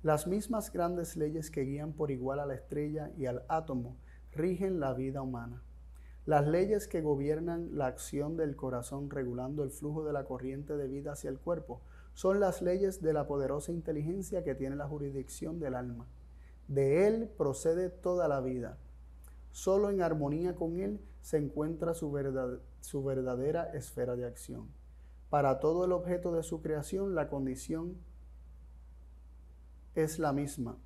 Las 0.03 0.27
mismas 0.27 0.71
grandes 0.71 1.17
leyes 1.17 1.49
que 1.49 1.61
guían 1.61 1.93
por 1.93 2.11
igual 2.11 2.39
a 2.39 2.45
la 2.45 2.53
estrella 2.53 3.11
y 3.17 3.25
al 3.25 3.43
átomo 3.47 3.97
rigen 4.33 4.79
la 4.79 4.93
vida 4.93 5.23
humana. 5.23 5.63
Las 6.27 6.45
leyes 6.45 6.87
que 6.87 7.01
gobiernan 7.01 7.75
la 7.75 7.87
acción 7.87 8.37
del 8.37 8.55
corazón 8.55 9.09
regulando 9.09 9.63
el 9.63 9.71
flujo 9.71 10.05
de 10.05 10.13
la 10.13 10.25
corriente 10.25 10.77
de 10.77 10.87
vida 10.87 11.13
hacia 11.13 11.31
el 11.31 11.39
cuerpo 11.39 11.81
son 12.13 12.39
las 12.39 12.61
leyes 12.61 13.01
de 13.01 13.13
la 13.13 13.25
poderosa 13.25 13.71
inteligencia 13.71 14.43
que 14.43 14.53
tiene 14.53 14.75
la 14.75 14.87
jurisdicción 14.87 15.59
del 15.59 15.73
alma. 15.73 16.05
De 16.67 17.07
él 17.07 17.31
procede 17.35 17.89
toda 17.89 18.27
la 18.27 18.41
vida 18.41 18.77
Solo 19.51 19.89
en 19.89 20.01
armonía 20.01 20.55
con 20.55 20.79
Él 20.79 20.99
se 21.21 21.37
encuentra 21.37 21.93
su, 21.93 22.15
su 22.81 23.03
verdadera 23.03 23.71
esfera 23.73 24.15
de 24.15 24.25
acción. 24.25 24.67
Para 25.29 25.59
todo 25.59 25.85
el 25.85 25.91
objeto 25.91 26.31
de 26.31 26.43
su 26.43 26.61
creación, 26.61 27.15
la 27.15 27.27
condición 27.27 27.97
es 29.95 30.19
la 30.19 30.31
misma. 30.31 30.77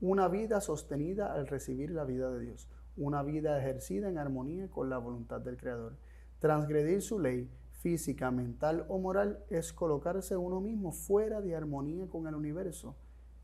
Una 0.00 0.28
vida 0.28 0.60
sostenida 0.60 1.32
al 1.32 1.46
recibir 1.46 1.90
la 1.90 2.04
vida 2.04 2.30
de 2.30 2.40
Dios. 2.40 2.68
Una 2.96 3.22
vida 3.22 3.58
ejercida 3.58 4.08
en 4.08 4.18
armonía 4.18 4.68
con 4.68 4.90
la 4.90 4.98
voluntad 4.98 5.40
del 5.40 5.56
Creador. 5.56 5.96
Transgredir 6.40 7.00
su 7.00 7.18
ley, 7.18 7.50
física, 7.70 8.30
mental 8.30 8.84
o 8.88 8.98
moral 8.98 9.44
es 9.50 9.72
colocarse 9.72 10.36
uno 10.36 10.60
mismo 10.60 10.92
fuera 10.92 11.40
de 11.40 11.54
armonía 11.54 12.06
con 12.06 12.26
el 12.26 12.34
universo, 12.34 12.96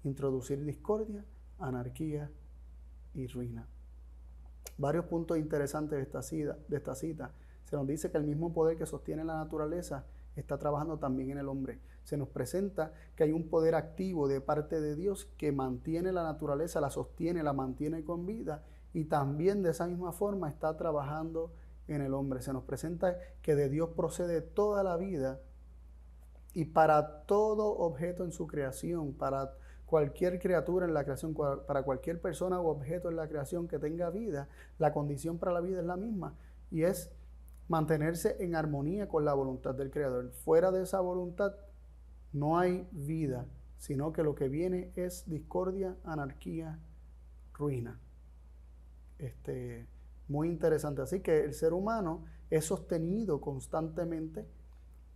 introducir 0.05 0.65
discordia, 0.65 1.25
anarquía 1.59 2.31
y 3.15 3.27
ruina. 3.27 3.69
Varios 4.81 5.05
puntos 5.05 5.37
interesantes 5.37 5.99
de 5.99 6.03
esta, 6.03 6.23
cita, 6.23 6.57
de 6.67 6.77
esta 6.79 6.95
cita. 6.95 7.33
Se 7.65 7.77
nos 7.77 7.87
dice 7.87 8.11
que 8.11 8.17
el 8.17 8.25
mismo 8.25 8.55
poder 8.55 8.79
que 8.79 8.87
sostiene 8.87 9.25
la 9.25 9.37
naturaleza 9.37 10.07
está 10.37 10.57
trabajando 10.57 10.99
también 10.99 11.33
en 11.33 11.37
el 11.37 11.49
hombre. 11.49 11.81
Se 12.03 12.17
nos 12.17 12.29
presenta 12.29 12.95
que 13.15 13.25
hay 13.25 13.33
un 13.33 13.51
poder 13.51 13.75
activo 13.75 14.27
de 14.27 14.41
parte 14.41 14.81
de 14.81 14.97
Dios 14.97 15.29
que 15.37 15.53
mantiene 15.53 16.13
la 16.13 16.23
naturaleza, 16.23 16.81
la 16.81 16.89
sostiene, 16.89 17.43
la 17.43 17.53
mantiene 17.53 18.05
con 18.05 18.25
vida 18.25 18.65
y 18.95 19.05
también 19.05 19.63
de 19.63 19.73
esa 19.73 19.87
misma 19.87 20.13
forma 20.13 20.49
está 20.49 20.75
trabajando 20.79 21.53
en 21.87 22.01
el 22.01 22.15
hombre. 22.15 22.41
Se 22.41 22.55
nos 22.55 22.65
presenta 22.65 23.19
que 23.43 23.55
de 23.55 23.69
Dios 23.69 23.91
procede 23.91 24.41
toda 24.41 24.83
la 24.83 24.97
vida 24.97 25.41
y 26.55 26.65
para 26.65 27.27
todo 27.27 27.77
objeto 27.77 28.25
en 28.25 28.33
su 28.33 28.47
creación, 28.47 29.13
para 29.13 29.53
cualquier 29.91 30.39
criatura 30.39 30.87
en 30.87 30.95
la 30.95 31.03
creación, 31.03 31.35
para 31.35 31.83
cualquier 31.83 32.21
persona 32.21 32.61
o 32.61 32.69
objeto 32.69 33.09
en 33.09 33.17
la 33.17 33.29
creación 33.29 33.67
que 33.67 33.81
tenga 33.81 34.09
vida, 34.09 34.49
la 34.79 34.93
condición 34.93 35.37
para 35.37 35.53
la 35.53 35.61
vida 35.61 35.81
es 35.81 35.85
la 35.85 35.97
misma 35.97 36.37
y 36.71 36.85
es 36.85 37.11
mantenerse 37.67 38.37
en 38.39 38.55
armonía 38.55 39.09
con 39.09 39.25
la 39.25 39.35
voluntad 39.35 39.75
del 39.75 39.91
Creador. 39.91 40.31
Fuera 40.31 40.71
de 40.71 40.85
esa 40.85 41.01
voluntad 41.01 41.57
no 42.33 42.57
hay 42.57 42.87
vida, 42.93 43.47
sino 43.79 44.13
que 44.13 44.23
lo 44.23 44.37
que 44.37 44.49
viene 44.49 44.93
es 44.95 45.29
discordia, 45.29 45.97
anarquía, 46.05 46.79
ruina. 47.53 47.99
Este, 49.19 49.89
muy 50.29 50.49
interesante. 50.49 51.03
Así 51.03 51.19
que 51.19 51.41
el 51.45 51.53
ser 51.53 51.73
humano 51.73 52.25
es 52.49 52.65
sostenido 52.65 53.41
constantemente 53.41 54.47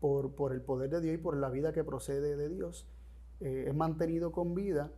por, 0.00 0.35
por 0.35 0.52
el 0.52 0.62
poder 0.62 0.90
de 0.90 1.00
Dios 1.00 1.14
y 1.14 1.19
por 1.19 1.37
la 1.37 1.49
vida 1.49 1.73
que 1.73 1.85
procede 1.85 2.37
de 2.37 2.49
Dios. 2.49 2.88
Eh, 3.41 3.67
es 3.69 3.75
mantenido 3.75 4.33
con 4.33 4.55
vida. 4.55 4.93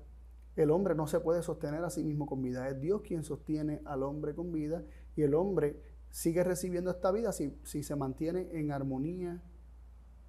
El 0.57 0.71
hombre 0.71 0.95
no 0.95 1.07
se 1.07 1.21
puede 1.21 1.43
sostener 1.43 1.85
a 1.85 1.91
sí 1.91 2.03
mismo 2.03 2.27
con 2.27 2.43
vida. 2.43 2.69
Es 2.69 2.81
Dios 2.81 3.03
quien 3.03 3.25
sostiene 3.25 3.83
al 3.85 4.03
hombre 4.03 4.35
con 4.35 4.53
vida 4.53 4.83
y 5.15 5.23
el 5.23 5.35
hombre 5.35 5.83
sigue 6.11 6.45
recibiendo 6.45 6.91
esta 6.91 7.11
vida 7.13 7.33
si, 7.33 7.59
si 7.65 7.83
se 7.83 7.97
mantiene 7.97 8.49
en 8.53 8.73
armonía 8.73 9.43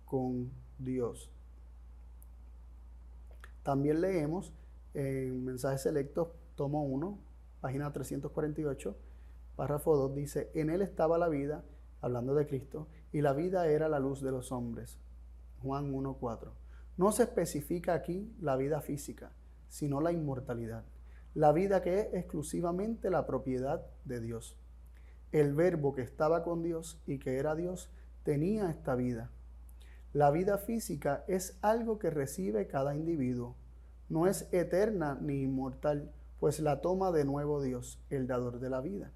con 0.05 0.51
Dios. 0.77 1.31
También 3.63 4.01
leemos 4.01 4.53
en 4.93 5.43
Mensajes 5.43 5.81
Selectos, 5.81 6.29
tomo 6.55 6.83
1, 6.83 7.19
página 7.61 7.91
348, 7.91 8.95
párrafo 9.55 9.95
2, 9.97 10.15
dice, 10.15 10.51
en 10.53 10.69
él 10.69 10.81
estaba 10.81 11.17
la 11.17 11.27
vida, 11.27 11.63
hablando 12.01 12.33
de 12.33 12.47
Cristo, 12.47 12.87
y 13.11 13.21
la 13.21 13.33
vida 13.33 13.67
era 13.67 13.89
la 13.89 13.99
luz 13.99 14.21
de 14.21 14.31
los 14.31 14.51
hombres. 14.51 14.97
Juan 15.61 15.91
1.4. 15.91 16.51
No 16.97 17.11
se 17.11 17.23
especifica 17.23 17.93
aquí 17.93 18.35
la 18.41 18.55
vida 18.55 18.81
física, 18.81 19.31
sino 19.69 20.01
la 20.01 20.11
inmortalidad, 20.11 20.83
la 21.35 21.51
vida 21.51 21.83
que 21.83 21.99
es 21.99 22.13
exclusivamente 22.13 23.11
la 23.11 23.27
propiedad 23.27 23.85
de 24.05 24.19
Dios. 24.19 24.57
El 25.31 25.53
verbo 25.53 25.93
que 25.93 26.01
estaba 26.01 26.43
con 26.43 26.63
Dios 26.63 26.99
y 27.05 27.19
que 27.19 27.37
era 27.37 27.53
Dios 27.53 27.91
tenía 28.23 28.71
esta 28.71 28.95
vida. 28.95 29.29
La 30.13 30.31
vida 30.31 30.57
física 30.57 31.23
es 31.27 31.59
algo 31.61 31.99
que 31.99 32.09
recibe 32.09 32.65
cada 32.65 32.95
individuo. 32.95 33.55
No 34.09 34.25
es 34.25 34.51
eterna 34.51 35.19
ni 35.21 35.43
inmortal, 35.43 36.11
pues 36.39 36.59
la 36.59 36.81
toma 36.81 37.11
de 37.11 37.25
nuevo 37.25 37.61
Dios, 37.61 38.01
el 38.09 38.25
dador 38.25 38.59
de 38.59 38.71
la 38.71 38.81
vida. 38.81 39.11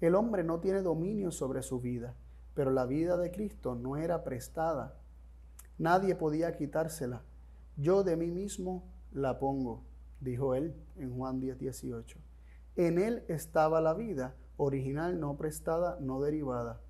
El 0.00 0.14
hombre 0.14 0.44
no 0.44 0.60
tiene 0.60 0.82
dominio 0.82 1.30
sobre 1.30 1.62
su 1.62 1.80
vida, 1.80 2.14
pero 2.54 2.70
la 2.70 2.84
vida 2.84 3.16
de 3.16 3.30
Cristo 3.30 3.74
no 3.74 3.96
era 3.96 4.24
prestada. 4.24 4.99
Nadie 5.80 6.14
podía 6.14 6.54
quitársela. 6.56 7.22
Yo 7.78 8.04
de 8.04 8.14
mí 8.14 8.30
mismo 8.30 8.84
la 9.12 9.38
pongo, 9.38 9.82
dijo 10.20 10.54
él 10.54 10.74
en 10.98 11.16
Juan 11.16 11.40
10, 11.40 11.58
18. 11.58 12.18
En 12.76 12.98
él 12.98 13.24
estaba 13.28 13.80
la 13.80 13.94
vida, 13.94 14.34
original, 14.58 15.18
no 15.18 15.38
prestada, 15.38 15.96
no 15.98 16.20
derivada. 16.20 16.82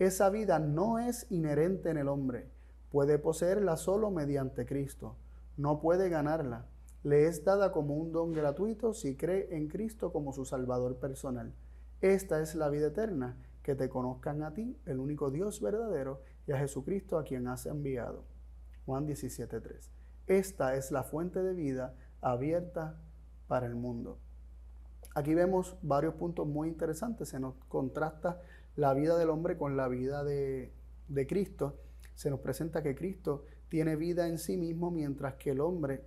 Esa 0.00 0.28
vida 0.28 0.58
no 0.58 0.98
es 0.98 1.30
inherente 1.30 1.90
en 1.90 1.98
el 1.98 2.08
hombre, 2.08 2.50
puede 2.90 3.16
poseerla 3.20 3.76
solo 3.76 4.10
mediante 4.10 4.66
Cristo, 4.66 5.14
no 5.56 5.80
puede 5.80 6.08
ganarla. 6.08 6.66
Le 7.04 7.28
es 7.28 7.44
dada 7.44 7.70
como 7.70 7.94
un 7.94 8.10
don 8.10 8.32
gratuito 8.32 8.92
si 8.92 9.14
cree 9.14 9.54
en 9.54 9.68
Cristo 9.68 10.12
como 10.12 10.32
su 10.32 10.44
Salvador 10.44 10.96
personal. 10.96 11.54
Esta 12.00 12.40
es 12.40 12.56
la 12.56 12.70
vida 12.70 12.88
eterna, 12.88 13.36
que 13.62 13.76
te 13.76 13.88
conozcan 13.88 14.42
a 14.42 14.52
ti, 14.52 14.76
el 14.84 14.98
único 14.98 15.30
Dios 15.30 15.60
verdadero, 15.60 16.22
y 16.48 16.50
a 16.50 16.58
Jesucristo 16.58 17.18
a 17.18 17.22
quien 17.22 17.46
has 17.46 17.66
enviado. 17.66 18.31
Juan 18.86 19.06
17.3. 19.06 19.90
Esta 20.26 20.76
es 20.76 20.90
la 20.90 21.02
fuente 21.02 21.42
de 21.42 21.54
vida 21.54 21.94
abierta 22.20 23.00
para 23.48 23.66
el 23.66 23.74
mundo. 23.74 24.18
Aquí 25.14 25.34
vemos 25.34 25.76
varios 25.82 26.14
puntos 26.14 26.46
muy 26.46 26.68
interesantes. 26.68 27.28
Se 27.28 27.40
nos 27.40 27.54
contrasta 27.68 28.40
la 28.76 28.94
vida 28.94 29.18
del 29.18 29.30
hombre 29.30 29.56
con 29.56 29.76
la 29.76 29.88
vida 29.88 30.24
de, 30.24 30.72
de 31.08 31.26
Cristo. 31.26 31.78
Se 32.14 32.30
nos 32.30 32.40
presenta 32.40 32.82
que 32.82 32.94
Cristo 32.94 33.44
tiene 33.68 33.96
vida 33.96 34.28
en 34.28 34.38
sí 34.38 34.56
mismo 34.56 34.90
mientras 34.90 35.34
que 35.34 35.50
el 35.50 35.60
hombre 35.60 36.04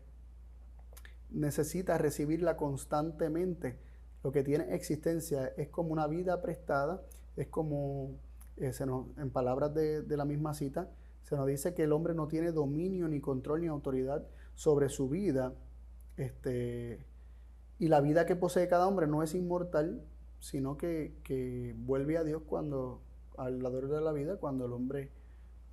necesita 1.30 1.98
recibirla 1.98 2.58
constantemente 2.58 3.80
lo 4.26 4.32
que 4.32 4.42
tiene 4.42 4.74
existencia 4.74 5.54
es 5.56 5.70
como 5.70 5.94
una 5.94 6.08
vida 6.08 6.42
prestada, 6.42 7.00
es 7.36 7.46
como, 7.46 8.18
eh, 8.58 8.72
en 9.18 9.30
palabras 9.30 9.72
de, 9.76 10.04
la 10.18 10.26
misma 10.26 10.56
cita, 10.56 10.90
se 11.26 11.36
nos 11.36 11.46
dice 11.46 11.74
que 11.74 11.84
el 11.84 11.92
hombre 11.92 12.14
no 12.14 12.28
tiene 12.28 12.52
dominio, 12.52 13.08
ni 13.08 13.20
control, 13.20 13.62
ni 13.62 13.68
autoridad 13.68 14.26
sobre 14.54 14.88
su 14.90 15.10
vida. 15.10 15.54
Este, 16.16 17.06
y 17.78 17.90
la 17.90 18.00
vida 18.00 18.26
que 18.26 18.38
posee 18.38 18.70
cada 18.70 18.88
hombre 18.88 19.08
no 19.08 19.22
es 19.22 19.36
inmortal, 19.36 20.02
sino 20.40 20.78
que, 20.78 21.76
vuelve 21.78 22.18
a 22.18 22.24
Dios 22.24 22.44
cuando, 22.46 23.02
al 23.38 23.62
dador 23.62 23.90
de 23.90 24.00
la 24.00 24.14
vida, 24.14 24.38
cuando 24.38 24.66
el 24.66 24.72
hombre 24.72 25.12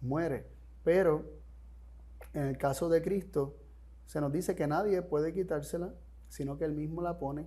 muere. 0.01 0.47
Pero 0.83 1.25
en 2.33 2.47
el 2.47 2.59
caso 2.59 2.89
de 2.89 3.03
Cristo, 3.03 3.55
se 4.07 4.21
nos 4.21 4.33
dice 4.33 4.57
que 4.57 4.67
nadie 4.67 5.01
puede 5.03 5.33
quitársela, 5.33 5.95
sino 6.29 6.59
que 6.59 6.65
Él 6.65 6.73
mismo 6.73 7.03
la 7.03 7.19
pone 7.19 7.47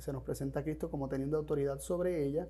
se 0.00 0.12
nos 0.12 0.22
presenta 0.22 0.60
a 0.60 0.62
Cristo 0.62 0.90
como 0.90 1.08
teniendo 1.08 1.36
autoridad 1.36 1.80
sobre 1.80 2.24
ella. 2.24 2.48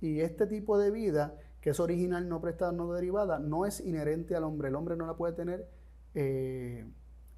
Y 0.00 0.20
este 0.20 0.46
tipo 0.46 0.78
de 0.78 0.90
vida, 0.90 1.36
que 1.60 1.70
es 1.70 1.80
original, 1.80 2.28
no 2.28 2.40
prestada, 2.40 2.72
no 2.72 2.92
derivada, 2.92 3.38
no 3.38 3.66
es 3.66 3.80
inherente 3.80 4.36
al 4.36 4.44
hombre. 4.44 4.68
El 4.68 4.76
hombre 4.76 4.96
no 4.96 5.06
la 5.06 5.14
puede 5.14 5.32
tener 5.32 5.68
eh, 6.14 6.86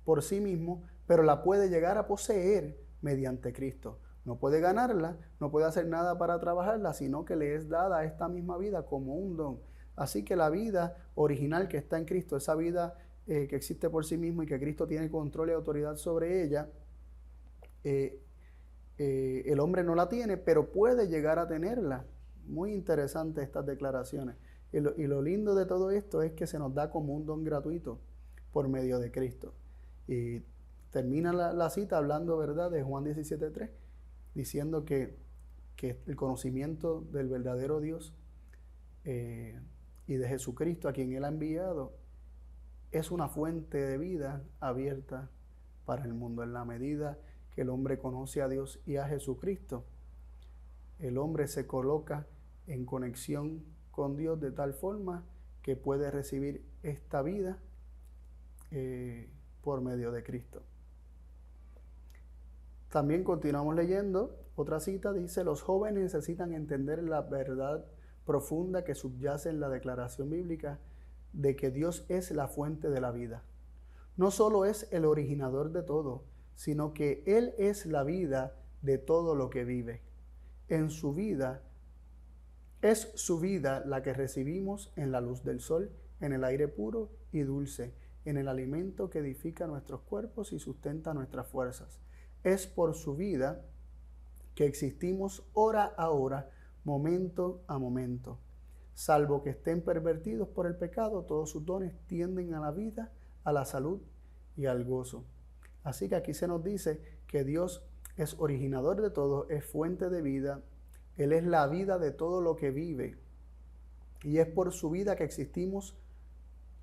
por 0.04 0.22
sí 0.22 0.40
mismo, 0.40 0.82
pero 1.06 1.22
la 1.22 1.42
puede 1.42 1.68
llegar 1.68 1.98
a 1.98 2.06
poseer 2.06 2.78
mediante 3.00 3.52
Cristo. 3.52 3.98
No 4.24 4.36
puede 4.36 4.60
ganarla, 4.60 5.16
no 5.40 5.50
puede 5.50 5.66
hacer 5.66 5.86
nada 5.86 6.18
para 6.18 6.38
trabajarla, 6.38 6.92
sino 6.92 7.24
que 7.24 7.36
le 7.36 7.54
es 7.54 7.68
dada 7.68 8.04
esta 8.04 8.28
misma 8.28 8.58
vida 8.58 8.84
como 8.84 9.14
un 9.14 9.36
don. 9.36 9.60
Así 9.96 10.24
que 10.24 10.36
la 10.36 10.50
vida 10.50 10.96
original 11.14 11.68
que 11.68 11.78
está 11.78 11.98
en 11.98 12.04
Cristo, 12.04 12.36
esa 12.36 12.54
vida 12.54 12.96
eh, 13.26 13.46
que 13.48 13.56
existe 13.56 13.88
por 13.88 14.04
sí 14.04 14.18
mismo 14.18 14.42
y 14.42 14.46
que 14.46 14.60
Cristo 14.60 14.86
tiene 14.86 15.10
control 15.10 15.48
y 15.50 15.52
autoridad 15.52 15.96
sobre 15.96 16.42
ella, 16.42 16.68
eh, 17.82 18.20
el 18.98 19.58
hombre 19.60 19.82
no 19.82 19.94
la 19.94 20.10
tiene, 20.10 20.36
pero 20.36 20.70
puede 20.70 21.08
llegar 21.08 21.38
a 21.38 21.48
tenerla. 21.48 22.04
Muy 22.50 22.72
interesante 22.72 23.42
estas 23.42 23.64
declaraciones. 23.64 24.36
Y 24.72 24.80
lo, 24.80 25.22
lindo 25.22 25.54
de 25.54 25.66
todo 25.66 25.90
esto 25.90 26.22
es 26.22 26.32
que 26.32 26.46
se 26.46 26.58
nos 26.58 26.74
da 26.74 26.90
como 26.90 27.14
un 27.14 27.24
don 27.24 27.44
gratuito 27.44 27.98
por 28.52 28.68
medio 28.68 28.98
de 28.98 29.10
Cristo. 29.10 29.54
Y 30.06 30.42
termina 30.90 31.32
la, 31.32 31.70
cita 31.70 31.96
hablando, 31.96 32.36
¿verdad?, 32.36 32.70
de 32.70 32.82
Juan 32.82 33.04
17.3, 33.04 33.70
diciendo 34.34 34.84
que, 34.84 35.16
el 35.82 36.14
conocimiento 36.14 37.00
del 37.10 37.28
verdadero 37.28 37.80
Dios 37.80 38.12
eh, 39.04 39.58
y 40.06 40.16
de 40.16 40.28
Jesucristo 40.28 40.90
a 40.90 40.92
quien 40.92 41.14
Él 41.14 41.24
ha 41.24 41.28
enviado 41.28 41.94
es 42.90 43.10
una 43.10 43.28
fuente 43.28 43.78
de 43.78 43.96
vida 43.96 44.44
abierta 44.60 45.30
para 45.86 46.04
el 46.04 46.12
mundo 46.12 46.42
en 46.42 46.52
la 46.52 46.66
medida 46.66 47.16
que 47.54 47.62
el 47.62 47.70
hombre 47.70 47.98
conoce 47.98 48.42
a 48.42 48.48
Dios 48.48 48.80
y 48.84 48.96
a 48.96 49.08
Jesucristo, 49.08 49.86
el 50.98 51.16
hombre 51.16 51.48
se 51.48 51.66
coloca 51.66 52.26
en 52.70 52.86
conexión 52.86 53.64
con 53.90 54.16
Dios 54.16 54.40
de 54.40 54.52
tal 54.52 54.74
forma 54.74 55.24
que 55.62 55.76
puede 55.76 56.10
recibir 56.10 56.64
esta 56.82 57.20
vida 57.20 57.58
eh, 58.70 59.28
por 59.60 59.80
medio 59.80 60.12
de 60.12 60.22
Cristo. 60.22 60.62
También 62.88 63.24
continuamos 63.24 63.74
leyendo, 63.74 64.38
otra 64.54 64.80
cita 64.80 65.12
dice, 65.12 65.42
los 65.44 65.62
jóvenes 65.62 66.02
necesitan 66.04 66.52
entender 66.52 67.02
la 67.02 67.22
verdad 67.22 67.84
profunda 68.24 68.84
que 68.84 68.94
subyace 68.94 69.48
en 69.48 69.58
la 69.58 69.68
declaración 69.68 70.30
bíblica 70.30 70.78
de 71.32 71.56
que 71.56 71.70
Dios 71.70 72.06
es 72.08 72.30
la 72.30 72.46
fuente 72.46 72.88
de 72.88 73.00
la 73.00 73.10
vida. 73.10 73.42
No 74.16 74.30
solo 74.30 74.64
es 74.64 74.88
el 74.92 75.04
originador 75.04 75.72
de 75.72 75.82
todo, 75.82 76.24
sino 76.54 76.94
que 76.94 77.24
Él 77.26 77.52
es 77.58 77.86
la 77.86 78.04
vida 78.04 78.54
de 78.82 78.98
todo 78.98 79.34
lo 79.34 79.50
que 79.50 79.64
vive. 79.64 80.02
En 80.68 80.90
su 80.90 81.14
vida, 81.14 81.62
es 82.82 83.12
su 83.14 83.40
vida 83.40 83.82
la 83.84 84.02
que 84.02 84.12
recibimos 84.12 84.92
en 84.96 85.12
la 85.12 85.20
luz 85.20 85.42
del 85.44 85.60
sol 85.60 85.90
en 86.20 86.32
el 86.32 86.44
aire 86.44 86.68
puro 86.68 87.10
y 87.32 87.40
dulce, 87.40 87.94
en 88.24 88.36
el 88.36 88.48
alimento 88.48 89.08
que 89.08 89.20
edifica 89.20 89.66
nuestros 89.66 90.02
cuerpos 90.02 90.52
y 90.52 90.58
sustenta 90.58 91.14
nuestras 91.14 91.46
fuerzas. 91.48 92.00
Es 92.44 92.66
por 92.66 92.94
su 92.94 93.16
vida 93.16 93.64
que 94.54 94.66
existimos 94.66 95.42
hora 95.54 95.84
a 95.84 96.10
hora, 96.10 96.50
momento 96.84 97.62
a 97.66 97.78
momento. 97.78 98.38
Salvo 98.94 99.42
que 99.42 99.50
estén 99.50 99.82
pervertidos 99.82 100.48
por 100.48 100.66
el 100.66 100.76
pecado, 100.76 101.24
todos 101.24 101.50
sus 101.50 101.64
dones 101.64 101.94
tienden 102.06 102.52
a 102.54 102.60
la 102.60 102.70
vida, 102.70 103.12
a 103.44 103.52
la 103.52 103.64
salud 103.64 104.00
y 104.56 104.66
al 104.66 104.84
gozo. 104.84 105.24
Así 105.82 106.08
que 106.08 106.16
aquí 106.16 106.34
se 106.34 106.46
nos 106.46 106.62
dice 106.62 107.00
que 107.26 107.44
Dios 107.44 107.86
es 108.16 108.36
originador 108.38 109.00
de 109.00 109.10
todo, 109.10 109.48
es 109.48 109.64
fuente 109.64 110.10
de 110.10 110.20
vida, 110.20 110.62
Él 111.20 111.34
es 111.34 111.44
la 111.44 111.66
vida 111.66 111.98
de 111.98 112.12
todo 112.12 112.40
lo 112.40 112.56
que 112.56 112.70
vive. 112.70 113.18
Y 114.22 114.38
es 114.38 114.46
por 114.46 114.72
su 114.72 114.88
vida 114.88 115.16
que 115.16 115.24
existimos 115.24 115.94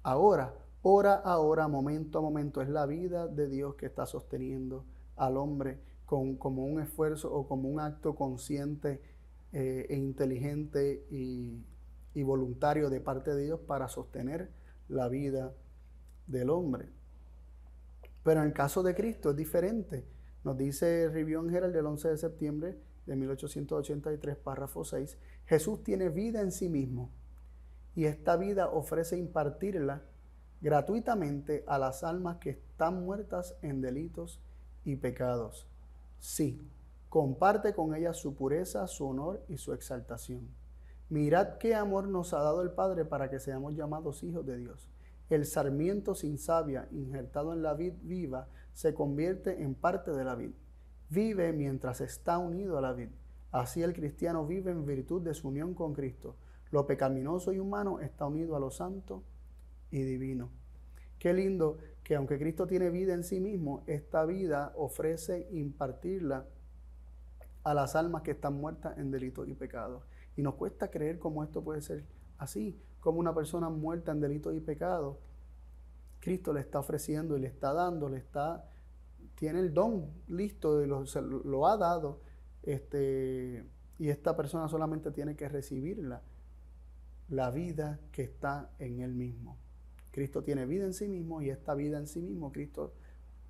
ahora, 0.03 0.53
hora 0.83 1.15
a 1.15 1.39
hora, 1.39 1.67
momento 1.67 2.19
a 2.19 2.21
momento. 2.21 2.61
Es 2.61 2.69
la 2.69 2.85
vida 2.85 3.27
de 3.27 3.47
Dios 3.47 3.73
que 3.73 3.87
está 3.87 4.05
sosteniendo 4.05 4.85
al 5.15 5.37
hombre 5.37 5.79
con, 6.05 6.35
como 6.35 6.65
un 6.65 6.79
esfuerzo 6.79 7.33
o 7.33 7.47
como 7.47 7.67
un 7.67 7.79
acto 7.79 8.13
consciente 8.13 9.01
eh, 9.53 9.87
e 9.89 9.95
inteligente 9.95 11.07
y, 11.09 11.63
voluntario 12.21 12.89
de 12.89 12.99
parte 12.99 13.33
de 13.33 13.43
Dios 13.43 13.59
para 13.59 13.87
sostener 13.87 14.51
la 14.87 15.07
vida 15.07 15.51
del 16.27 16.51
hombre. 16.51 16.89
Pero 18.23 18.41
en 18.41 18.47
el 18.47 18.53
caso 18.53 18.83
de 18.83 18.93
Cristo 18.93 19.31
es 19.31 19.35
diferente. 19.35 20.05
Nos 20.43 20.57
dice 20.57 21.09
Rivión 21.09 21.53
Herald 21.53 21.73
del 21.73 21.87
11 21.87 22.09
de 22.09 22.17
septiembre 22.17 22.86
de 23.07 23.15
1883, 23.15 24.35
párrafo 24.37 24.83
6, 24.83 25.17
Jesús 25.45 25.83
tiene 25.83 26.09
vida 26.09 26.41
en 26.41 26.51
sí 26.51 26.69
mismo 26.69 27.09
y 27.95 28.05
esta 28.05 28.37
vida 28.37 28.69
ofrece 28.69 29.17
impartirla 29.17 30.03
gratuitamente 30.61 31.63
a 31.67 31.79
las 31.79 32.03
almas 32.03 32.37
que 32.37 32.51
están 32.51 33.03
muertas 33.03 33.55
en 33.61 33.81
delitos 33.81 34.39
y 34.83 34.97
pecados. 34.97 35.67
Sí, 36.19 36.61
comparte 37.09 37.73
con 37.73 37.95
ellas 37.95 38.17
su 38.17 38.35
pureza, 38.35 38.85
su 38.87 39.07
honor 39.07 39.43
y 39.47 39.57
su 39.57 39.73
exaltación. 39.73 40.47
Mirad 41.09 41.57
qué 41.57 41.73
amor 41.73 42.07
nos 42.07 42.33
ha 42.33 42.39
dado 42.39 42.61
el 42.61 42.71
Padre 42.71 43.05
para 43.05 43.29
que 43.29 43.39
seamos 43.39 43.73
llamados 43.75 44.23
hijos 44.23 44.45
de 44.45 44.57
Dios. 44.57 44.89
El 45.29 45.45
sarmiento 45.45 46.15
sin 46.15 46.37
savia, 46.37 46.87
injertado 46.91 47.53
en 47.53 47.61
la 47.61 47.73
vid 47.73 47.93
viva, 48.01 48.47
se 48.73 48.93
convierte 48.93 49.63
en 49.63 49.73
parte 49.73 50.11
de 50.11 50.23
la 50.23 50.35
vid. 50.35 50.51
Vive 51.09 51.53
mientras 51.53 52.01
está 52.01 52.37
unido 52.37 52.77
a 52.77 52.81
la 52.81 52.93
vid. 52.93 53.09
Así 53.51 53.81
el 53.81 53.93
cristiano 53.93 54.45
vive 54.45 54.71
en 54.71 54.85
virtud 54.85 55.21
de 55.21 55.33
su 55.33 55.47
unión 55.47 55.73
con 55.73 55.93
Cristo. 55.93 56.35
Lo 56.71 56.85
pecaminoso 56.85 57.53
y 57.53 57.59
humano 57.59 57.99
está 57.99 58.25
unido 58.25 58.55
a 58.55 58.59
lo 58.59 58.71
santo 58.71 59.23
y 59.89 60.01
divino. 60.01 60.49
Qué 61.17 61.33
lindo 61.33 61.77
que 62.03 62.15
aunque 62.15 62.37
Cristo 62.37 62.67
tiene 62.67 62.89
vida 62.89 63.13
en 63.13 63.23
sí 63.23 63.39
mismo, 63.39 63.83
esta 63.87 64.25
vida 64.25 64.73
ofrece 64.75 65.47
impartirla 65.51 66.45
a 67.63 67.73
las 67.73 67.95
almas 67.95 68.21
que 68.21 68.31
están 68.31 68.55
muertas 68.55 68.97
en 68.97 69.11
delitos 69.11 69.47
y 69.47 69.53
pecados. 69.53 70.03
Y 70.35 70.41
nos 70.41 70.55
cuesta 70.55 70.89
creer 70.89 71.19
cómo 71.19 71.43
esto 71.43 71.63
puede 71.63 71.81
ser 71.81 72.05
así, 72.37 72.79
como 72.99 73.19
una 73.19 73.33
persona 73.33 73.69
muerta 73.69 74.11
en 74.11 74.21
delitos 74.21 74.55
y 74.55 74.59
pecados, 74.59 75.17
Cristo 76.19 76.53
le 76.53 76.61
está 76.61 76.79
ofreciendo 76.79 77.37
y 77.37 77.41
le 77.41 77.47
está 77.47 77.73
dando, 77.73 78.09
le 78.09 78.17
está, 78.17 78.65
tiene 79.37 79.59
el 79.59 79.73
don 79.73 80.11
listo, 80.27 80.85
lo, 80.85 81.05
lo 81.21 81.67
ha 81.67 81.77
dado, 81.77 82.21
este, 82.63 83.63
y 83.99 84.09
esta 84.09 84.35
persona 84.35 84.67
solamente 84.67 85.11
tiene 85.11 85.35
que 85.35 85.47
recibirla, 85.47 86.21
la 87.29 87.51
vida 87.51 87.99
que 88.11 88.23
está 88.23 88.71
en 88.79 89.01
él 89.01 89.13
mismo. 89.13 89.57
Cristo 90.11 90.43
tiene 90.43 90.65
vida 90.65 90.85
en 90.85 90.93
sí 90.93 91.07
mismo 91.07 91.41
y 91.41 91.49
esta 91.49 91.75
vida 91.75 91.99
en 91.99 92.07
sí 92.07 92.21
mismo, 92.21 92.51
Cristo, 92.51 92.93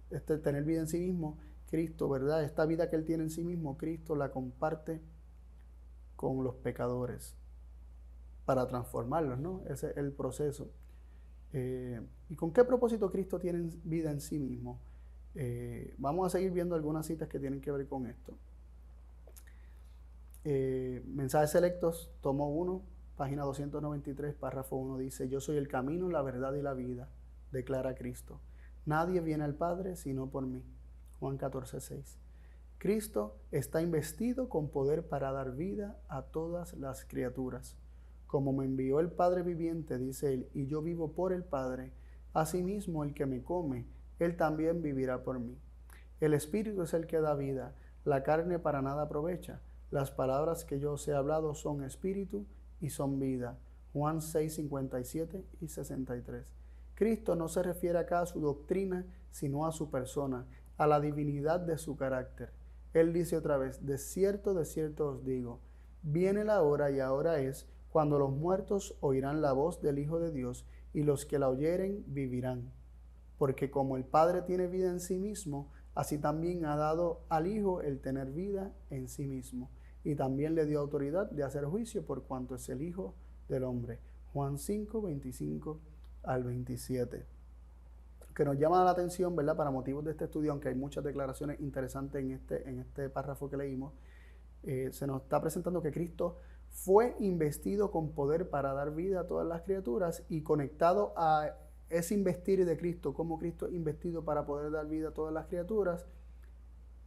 este 0.10 0.38
tener 0.38 0.64
vida 0.64 0.82
en 0.82 0.88
sí 0.88 1.00
mismo, 1.00 1.38
Cristo, 1.70 2.10
¿verdad? 2.10 2.44
Esta 2.44 2.66
vida 2.66 2.90
que 2.90 2.96
él 2.96 3.06
tiene 3.06 3.24
en 3.24 3.30
sí 3.30 3.44
mismo, 3.44 3.78
Cristo 3.78 4.16
la 4.16 4.32
comparte 4.32 5.02
con 6.16 6.44
los 6.44 6.56
pecadores 6.56 7.36
para 8.46 8.68
transformarlos, 8.68 9.40
¿no? 9.40 9.64
Ese 9.68 9.92
es 9.92 9.98
el 9.98 10.12
proceso. 10.12 10.72
Eh, 11.54 12.02
¿Y 12.30 12.36
con 12.36 12.52
qué 12.52 12.64
propósito 12.64 13.12
Cristo 13.12 13.40
tiene 13.40 13.70
vida 13.84 14.12
en 14.12 14.22
sí 14.22 14.40
mismo? 14.40 14.82
Eh, 15.40 15.94
vamos 16.00 16.26
a 16.26 16.30
seguir 16.38 16.52
viendo 16.52 16.74
algunas 16.74 17.06
citas 17.06 17.30
que 17.30 17.40
tienen 17.40 17.62
que 17.62 17.72
ver 17.72 17.88
con 17.88 18.08
esto. 18.08 18.34
Eh, 20.44 21.04
mensajes 21.06 21.52
selectos, 21.52 22.10
tomo 22.22 22.50
1, 22.50 22.82
página 23.16 23.44
293, 23.44 24.34
párrafo 24.34 24.78
1, 24.78 24.98
dice, 24.98 25.30
yo 25.30 25.40
soy 25.40 25.58
el 25.58 25.68
camino, 25.68 26.10
la 26.10 26.24
verdad 26.24 26.56
y 26.56 26.64
la 26.64 26.74
vida, 26.74 27.08
declara 27.52 27.94
Cristo. 27.94 28.40
Nadie 28.88 29.22
viene 29.22 29.44
al 29.44 29.54
Padre 29.54 29.96
sino 29.96 30.28
por 30.28 30.48
mí. 30.48 30.64
Juan 31.20 31.38
14, 31.38 31.82
6. 31.82 32.18
Cristo 32.80 33.36
está 33.52 33.82
investido 33.82 34.50
con 34.50 34.70
poder 34.70 35.08
para 35.08 35.32
dar 35.32 35.56
vida 35.56 36.00
a 36.08 36.24
todas 36.24 36.74
las 36.74 37.06
criaturas. 37.06 37.76
Como 38.26 38.54
me 38.54 38.66
envió 38.66 39.00
el 39.00 39.12
Padre 39.12 39.44
viviente, 39.44 40.00
dice 40.00 40.34
él, 40.34 40.50
y 40.56 40.66
yo 40.66 40.82
vivo 40.82 41.12
por 41.12 41.32
el 41.32 41.44
Padre, 41.44 41.92
asimismo 42.34 43.04
el 43.04 43.14
que 43.14 43.28
me 43.28 43.44
come, 43.44 43.86
él 44.20 44.36
también 44.36 44.82
vivirá 44.82 45.24
por 45.24 45.40
mí. 45.40 45.58
El 46.20 46.34
Espíritu 46.34 46.84
es 46.84 46.94
el 46.94 47.08
que 47.08 47.22
da 47.22 47.36
vida, 47.36 47.76
la 48.04 48.24
carne 48.24 48.58
para 48.58 48.82
nada 48.82 49.04
aprovecha. 49.04 49.60
Las 49.92 50.12
palabras 50.12 50.66
que 50.66 50.80
yo 50.80 50.94
os 50.94 51.08
he 51.08 51.14
hablado 51.14 51.54
son 51.56 51.84
espíritu 51.84 52.46
y 52.82 52.90
son 52.90 53.20
vida. 53.20 53.58
Juan 53.94 54.22
6, 54.22 54.56
57 54.56 55.46
y 55.62 55.68
63. 55.68 56.54
Cristo 56.96 57.36
no 57.36 57.48
se 57.48 57.64
refiere 57.64 58.00
acá 58.00 58.22
a 58.22 58.26
su 58.26 58.40
doctrina, 58.40 59.06
sino 59.32 59.66
a 59.66 59.72
su 59.72 59.90
persona, 59.90 60.46
a 60.78 60.88
la 60.88 61.00
divinidad 61.00 61.60
de 61.60 61.78
su 61.78 61.96
carácter. 61.96 62.52
Él 62.94 63.14
dice 63.14 63.38
otra 63.38 63.58
vez, 63.58 63.86
de 63.86 63.98
cierto, 63.98 64.54
de 64.54 64.66
cierto 64.66 65.10
os 65.10 65.26
digo, 65.26 65.60
viene 66.02 66.44
la 66.44 66.62
hora 66.62 66.90
y 66.92 67.00
ahora 67.00 67.40
es 67.40 67.68
cuando 67.90 68.20
los 68.20 68.32
muertos 68.32 68.96
oirán 69.00 69.42
la 69.42 69.54
voz 69.54 69.82
del 69.82 70.00
Hijo 70.00 70.20
de 70.20 70.32
Dios 70.32 70.66
y 70.94 71.04
los 71.04 71.26
que 71.26 71.40
la 71.40 71.50
oyeren 71.50 72.04
vivirán. 72.08 72.72
Porque 73.38 73.70
como 73.70 73.98
el 73.98 74.04
Padre 74.04 74.42
tiene 74.42 74.68
vida 74.68 74.90
en 74.90 75.00
sí 75.00 75.18
mismo, 75.18 75.72
así 75.96 76.18
también 76.18 76.66
ha 76.66 76.76
dado 76.76 77.22
al 77.30 77.48
Hijo 77.48 77.82
el 77.82 78.00
tener 78.00 78.32
vida 78.32 78.74
en 78.90 79.08
sí 79.08 79.28
mismo. 79.28 79.70
Y 80.04 80.16
también 80.16 80.56
le 80.56 80.66
dio 80.66 80.80
autoridad 80.80 81.30
de 81.30 81.44
hacer 81.44 81.66
juicio 81.66 82.06
por 82.06 82.24
cuanto 82.24 82.56
es 82.56 82.68
el 82.70 82.82
Hijo 82.82 83.14
del 83.48 83.64
Hombre. 83.64 84.00
Juan 84.34 84.58
5, 84.58 85.02
25 85.02 85.80
al 86.24 86.44
27. 86.44 87.26
Que 88.36 88.46
nos 88.46 88.58
llama 88.58 88.84
la 88.84 88.92
atención, 88.92 89.36
¿verdad? 89.36 89.56
Para 89.56 89.72
motivos 89.72 90.06
de 90.06 90.12
este 90.12 90.26
estudio, 90.26 90.52
aunque 90.52 90.70
hay 90.70 90.76
muchas 90.76 91.04
declaraciones 91.04 91.60
interesantes 91.60 92.24
en 92.24 92.32
este, 92.32 92.70
en 92.70 92.80
este 92.80 93.10
párrafo 93.10 93.50
que 93.50 93.58
leímos, 93.58 93.94
eh, 94.64 94.90
se 94.92 95.08
nos 95.08 95.24
está 95.24 95.42
presentando 95.42 95.82
que 95.82 95.92
Cristo 95.92 96.38
fue 96.70 97.16
investido 97.20 97.90
con 97.90 98.12
poder 98.12 98.50
para 98.50 98.74
dar 98.74 98.94
vida 98.94 99.22
a 99.22 99.28
todas 99.28 99.48
las 99.48 99.64
criaturas 99.64 100.24
y 100.30 100.42
conectado 100.42 101.14
a 101.18 101.56
ese 101.90 102.14
investir 102.14 102.66
de 102.66 102.78
Cristo, 102.78 103.14
como 103.14 103.40
Cristo 103.40 103.70
investido 103.70 104.24
para 104.24 104.46
poder 104.46 104.72
dar 104.72 104.88
vida 104.88 105.10
a 105.10 105.14
todas 105.14 105.34
las 105.34 105.48
criaturas, 105.48 106.06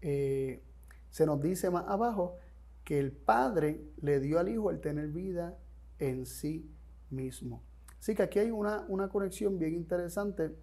eh, 0.00 0.62
se 1.10 1.26
nos 1.26 1.40
dice 1.42 1.70
más 1.70 1.86
abajo 1.88 2.38
que 2.84 2.98
el 2.98 3.12
Padre 3.12 3.84
le 4.00 4.20
dio 4.20 4.38
al 4.38 4.48
Hijo 4.48 4.70
el 4.70 4.80
tener 4.80 5.08
vida 5.08 5.58
en 5.98 6.26
sí 6.26 6.70
mismo. 7.10 7.62
Así 7.98 8.14
que 8.14 8.22
aquí 8.22 8.38
hay 8.38 8.50
una, 8.50 8.84
una 8.88 9.08
conexión 9.08 9.58
bien 9.58 9.74
interesante 9.74 10.56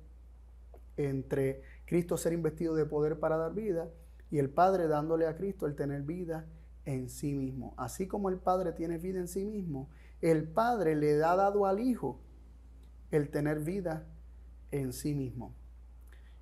entre 0.95 1.61
Cristo 1.85 2.17
ser 2.17 2.33
investido 2.33 2.73
de 2.73 2.85
poder 2.85 3.19
para 3.19 3.37
dar 3.37 3.53
vida 3.53 3.89
y 4.31 4.39
el 4.39 4.49
Padre 4.49 4.87
dándole 4.87 5.27
a 5.27 5.35
Cristo 5.35 5.67
el 5.67 5.75
tener 5.75 6.01
vida 6.01 6.47
en 6.85 7.09
sí 7.09 7.33
mismo. 7.33 7.75
Así 7.77 8.07
como 8.07 8.29
el 8.29 8.37
Padre 8.37 8.71
tiene 8.71 8.97
vida 8.97 9.19
en 9.19 9.27
sí 9.27 9.45
mismo, 9.45 9.89
el 10.21 10.47
Padre 10.47 10.95
le 10.95 11.23
ha 11.23 11.35
dado 11.35 11.67
al 11.67 11.79
Hijo 11.79 12.19
el 13.11 13.29
tener 13.29 13.59
vida 13.59 14.05
en 14.71 14.93
sí 14.93 15.15
mismo. 15.15 15.53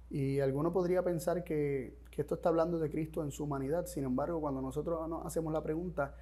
Y 0.09 0.39
alguno 0.39 0.71
podría 0.71 1.03
pensar 1.03 1.43
que, 1.43 1.97
esto 2.15 2.35
está 2.35 2.47
hablando 2.47 2.79
de 2.79 2.89
Cristo 2.89 3.23
en 3.23 3.31
su 3.31 3.43
humanidad. 3.43 3.87
Sin 3.87 4.05
embargo, 4.05 4.39
cuando 4.39 4.61
nosotros 4.61 5.09
nos 5.09 5.25
hacemos 5.25 5.51
la 5.51 5.61
pregunta, 5.61 6.15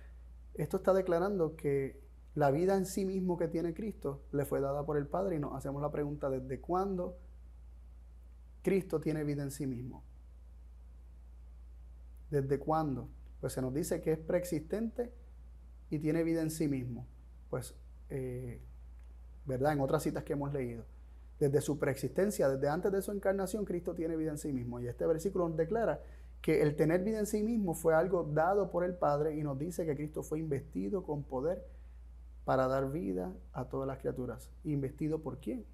esto 0.55 0.77
está 0.77 0.91
declarando 0.91 1.55
que 1.55 2.01
la 2.33 2.49
vida 2.49 2.75
en 2.75 2.87
sí 2.87 3.05
mismo 3.05 3.37
que 3.37 3.47
tiene 3.47 3.75
Cristo 3.75 4.23
le 4.31 4.43
fue 4.45 4.59
dada 4.59 4.83
por 4.87 4.97
el 4.97 5.05
Padre 5.05 5.35
y 5.35 5.39
nos 5.39 5.53
hacemos 5.53 5.83
la 5.83 5.91
pregunta, 5.91 6.31
¿desde 6.31 6.59
cuándo 6.59 7.19
Cristo 8.63 8.99
tiene 8.99 9.23
vida 9.23 9.43
en 9.43 9.51
sí 9.51 9.67
mismo? 9.67 10.03
¿Desde 12.31 12.57
cuándo? 12.57 13.09
pues 13.43 13.51
se 13.51 13.61
nos 13.61 13.73
dice 13.73 13.99
que 13.99 14.13
es 14.13 14.19
preexistente 14.19 15.11
y 15.89 15.99
tiene 15.99 16.23
vida 16.23 16.41
en 16.41 16.49
sí 16.49 16.69
mismo. 16.69 17.05
Pues, 17.49 17.75
eh, 18.09 18.61
¿verdad? 19.45 19.73
En 19.73 19.81
otras 19.81 20.03
citas 20.03 20.23
que 20.23 20.33
hemos 20.33 20.53
leído. 20.53 20.85
Desde 21.39 21.61
su 21.61 21.77
preexistencia, 21.77 22.47
desde 22.47 22.69
antes 22.69 22.91
de 22.91 23.01
su 23.01 23.11
encarnación, 23.11 23.65
Cristo 23.65 23.93
tiene 23.93 24.15
vida 24.15 24.31
en 24.31 24.37
sí 24.37 24.53
mismo. 24.53 24.79
Y 24.79 24.87
este 24.87 25.05
versículo 25.05 25.47
nos 25.49 25.57
declara 25.57 26.01
que 26.41 26.61
el 26.61 26.75
tener 26.75 27.03
vida 27.03 27.19
en 27.19 27.25
sí 27.25 27.41
mismo 27.41 27.73
fue 27.73 27.95
algo 27.95 28.23
dado 28.23 28.69
por 28.69 28.83
el 28.83 28.95
Padre 28.95 29.35
y 29.35 29.43
nos 29.43 29.57
dice 29.57 29.85
que 29.85 29.95
Cristo 29.95 30.23
fue 30.23 30.39
investido 30.39 31.03
con 31.03 31.23
poder 31.23 31.65
para 32.45 32.67
dar 32.67 32.91
vida 32.91 33.33
a 33.53 33.65
todas 33.65 33.87
las 33.87 33.99
criaturas. 33.99 34.49
¿Investido 34.63 35.21
por 35.21 35.39
quién? 35.39 35.65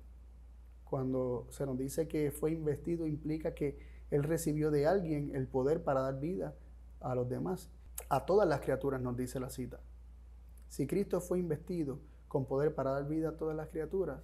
Cuando 0.84 1.48
se 1.50 1.66
nos 1.66 1.78
dice 1.78 2.08
que 2.08 2.32
fue 2.32 2.52
investido 2.52 3.08
implica 3.08 3.54
que 3.54 3.80
Él 4.12 4.24
recibió 4.24 4.72
de 4.72 4.88
alguien 4.88 5.36
el 5.36 5.48
poder 5.48 5.84
para 5.84 6.02
dar 6.02 6.20
vida 6.20 6.56
a 7.00 7.16
los 7.16 7.28
demás. 7.28 7.70
A 8.08 8.26
todas 8.26 8.48
las 8.48 8.62
criaturas 8.62 9.02
nos 9.02 9.18
dice 9.18 9.40
la 9.40 9.50
cita. 9.50 9.80
Si 10.68 10.86
Cristo 10.86 11.20
fue 11.20 11.40
investido 11.40 12.00
con 12.30 12.46
poder 12.46 12.74
para 12.74 12.92
dar 12.92 13.08
vida 13.08 13.30
a 13.30 13.38
todas 13.38 13.58
las 13.58 13.68
criaturas, 13.68 14.22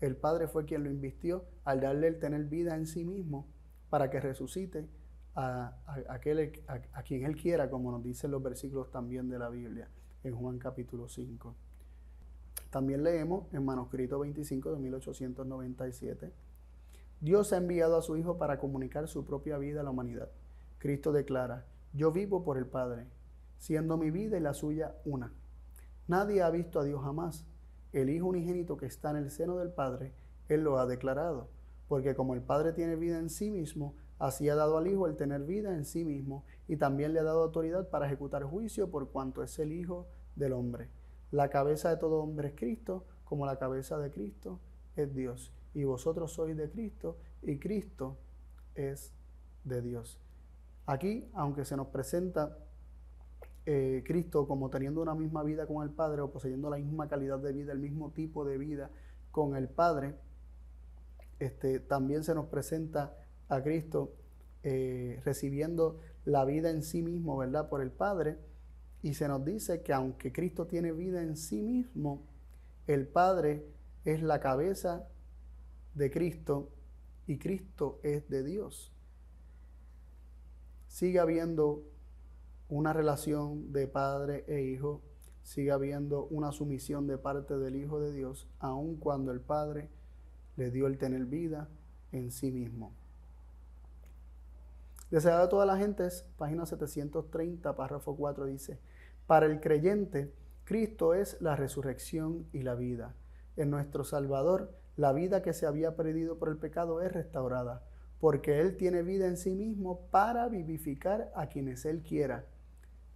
el 0.00 0.14
Padre 0.16 0.46
fue 0.46 0.64
quien 0.64 0.84
lo 0.84 0.90
invistió 0.90 1.44
al 1.64 1.80
darle 1.80 2.06
el 2.06 2.20
tener 2.20 2.44
vida 2.44 2.76
en 2.76 2.86
sí 2.86 3.04
mismo 3.04 3.48
para 3.90 4.10
que 4.10 4.20
resucite 4.20 4.86
a, 5.34 5.76
aquel, 6.08 6.62
a, 6.66 7.02
quien 7.02 7.24
Él 7.24 7.34
quiera, 7.36 7.68
como 7.68 7.90
nos 7.90 8.04
dicen 8.04 8.30
los 8.30 8.42
versículos 8.42 8.90
también 8.90 9.28
de 9.28 9.38
la 9.38 9.48
Biblia 9.48 9.88
en 10.22 10.36
Juan 10.36 10.58
capítulo 10.58 11.08
5. 11.08 11.54
También 12.70 13.02
leemos 13.02 13.52
en 13.52 13.64
manuscrito 13.64 14.18
25 14.18 14.72
de 14.72 14.78
1897, 14.78 16.32
Dios 17.20 17.52
ha 17.52 17.56
enviado 17.56 17.96
a 17.96 18.02
su 18.02 18.16
Hijo 18.16 18.38
para 18.38 18.58
comunicar 18.58 19.08
su 19.08 19.24
propia 19.24 19.58
vida 19.58 19.80
a 19.80 19.82
la 19.82 19.90
humanidad. 19.90 20.30
Cristo 20.78 21.10
declara, 21.10 21.66
yo 21.92 22.12
vivo 22.12 22.44
por 22.44 22.58
el 22.58 22.66
Padre, 22.66 23.06
siendo 23.58 23.96
mi 23.96 24.10
vida 24.12 24.36
y 24.36 24.40
la 24.40 24.54
suya 24.54 24.94
una. 25.04 25.32
Nadie 26.08 26.42
ha 26.42 26.48
visto 26.48 26.80
a 26.80 26.84
Dios 26.84 27.02
jamás. 27.02 27.46
El 27.92 28.08
Hijo 28.08 28.26
unigénito 28.26 28.78
que 28.78 28.86
está 28.86 29.10
en 29.10 29.16
el 29.16 29.30
seno 29.30 29.58
del 29.58 29.70
Padre, 29.70 30.14
Él 30.48 30.64
lo 30.64 30.78
ha 30.78 30.86
declarado, 30.86 31.48
porque 31.86 32.14
como 32.14 32.32
el 32.32 32.40
Padre 32.40 32.72
tiene 32.72 32.96
vida 32.96 33.18
en 33.18 33.28
sí 33.28 33.50
mismo, 33.50 33.94
así 34.18 34.48
ha 34.48 34.54
dado 34.54 34.78
al 34.78 34.86
Hijo 34.86 35.06
el 35.06 35.16
tener 35.16 35.42
vida 35.42 35.74
en 35.74 35.84
sí 35.84 36.06
mismo, 36.06 36.44
y 36.66 36.76
también 36.76 37.12
le 37.12 37.20
ha 37.20 37.24
dado 37.24 37.42
autoridad 37.42 37.90
para 37.90 38.06
ejecutar 38.06 38.42
juicio 38.44 38.90
por 38.90 39.10
cuanto 39.10 39.42
es 39.42 39.58
el 39.58 39.70
Hijo 39.70 40.06
del 40.34 40.54
hombre. 40.54 40.88
La 41.30 41.50
cabeza 41.50 41.90
de 41.90 41.98
todo 41.98 42.22
hombre 42.22 42.48
es 42.48 42.54
Cristo, 42.54 43.04
como 43.24 43.44
la 43.44 43.58
cabeza 43.58 43.98
de 43.98 44.10
Cristo 44.10 44.60
es 44.96 45.14
Dios. 45.14 45.52
Y 45.74 45.84
vosotros 45.84 46.32
sois 46.32 46.56
de 46.56 46.70
Cristo, 46.70 47.18
y 47.42 47.58
Cristo 47.58 48.16
es 48.74 49.12
de 49.64 49.82
Dios. 49.82 50.18
Aquí, 50.86 51.28
aunque 51.34 51.66
se 51.66 51.76
nos 51.76 51.88
presenta 51.88 52.56
eh, 53.66 54.02
Cristo 54.06 54.46
como 54.46 54.70
teniendo 54.70 55.02
una 55.02 55.14
misma 55.14 55.42
vida 55.42 55.66
con 55.66 55.82
el 55.82 55.90
Padre 55.90 56.22
o 56.22 56.30
poseyendo 56.30 56.70
la 56.70 56.78
misma 56.78 57.08
calidad 57.08 57.38
de 57.38 57.52
vida, 57.52 57.72
el 57.72 57.78
mismo 57.78 58.10
tipo 58.12 58.44
de 58.44 58.58
vida 58.58 58.90
con 59.30 59.56
el 59.56 59.68
Padre, 59.68 60.14
este, 61.38 61.80
también 61.80 62.24
se 62.24 62.34
nos 62.34 62.46
presenta 62.46 63.16
a 63.48 63.62
Cristo 63.62 64.14
eh, 64.62 65.20
recibiendo 65.24 66.00
la 66.24 66.44
vida 66.44 66.70
en 66.70 66.82
sí 66.82 67.02
mismo, 67.02 67.36
¿verdad? 67.36 67.68
Por 67.68 67.80
el 67.80 67.90
Padre. 67.90 68.38
Y 69.02 69.14
se 69.14 69.28
nos 69.28 69.44
dice 69.44 69.82
que 69.82 69.92
aunque 69.92 70.32
Cristo 70.32 70.66
tiene 70.66 70.92
vida 70.92 71.22
en 71.22 71.36
sí 71.36 71.62
mismo, 71.62 72.26
el 72.86 73.06
Padre 73.06 73.66
es 74.04 74.22
la 74.22 74.40
cabeza 74.40 75.06
de 75.94 76.10
Cristo 76.10 76.70
y 77.26 77.38
Cristo 77.38 78.00
es 78.02 78.28
de 78.28 78.42
Dios 78.42 78.92
sigue 80.88 81.20
habiendo 81.20 81.84
una 82.68 82.92
relación 82.92 83.72
de 83.72 83.86
padre 83.86 84.44
e 84.46 84.60
hijo, 84.62 85.02
sigue 85.42 85.70
habiendo 85.70 86.26
una 86.26 86.52
sumisión 86.52 87.06
de 87.06 87.16
parte 87.16 87.56
del 87.56 87.76
Hijo 87.76 88.00
de 88.00 88.12
Dios, 88.12 88.46
aun 88.58 88.96
cuando 88.96 89.32
el 89.32 89.40
Padre 89.40 89.88
le 90.56 90.70
dio 90.70 90.86
el 90.86 90.98
tener 90.98 91.24
vida 91.24 91.68
en 92.12 92.30
sí 92.30 92.50
mismo. 92.50 92.92
Deseado 95.10 95.44
a 95.44 95.48
toda 95.48 95.64
la 95.64 95.78
gente, 95.78 96.06
página 96.36 96.66
730, 96.66 97.74
párrafo 97.74 98.14
4 98.14 98.44
dice, 98.44 98.78
para 99.26 99.46
el 99.46 99.60
creyente, 99.60 100.30
Cristo 100.64 101.14
es 101.14 101.40
la 101.40 101.56
resurrección 101.56 102.46
y 102.52 102.62
la 102.62 102.74
vida. 102.74 103.14
En 103.56 103.70
nuestro 103.70 104.04
Salvador, 104.04 104.70
la 104.96 105.12
vida 105.12 105.40
que 105.40 105.54
se 105.54 105.64
había 105.64 105.96
perdido 105.96 106.38
por 106.38 106.50
el 106.50 106.58
pecado 106.58 107.00
es 107.00 107.10
restaurada 107.10 107.82
porque 108.20 108.60
Él 108.60 108.76
tiene 108.76 109.02
vida 109.02 109.26
en 109.26 109.36
sí 109.36 109.54
mismo 109.54 110.00
para 110.10 110.48
vivificar 110.48 111.30
a 111.34 111.46
quienes 111.46 111.84
Él 111.84 112.02
quiera. 112.02 112.44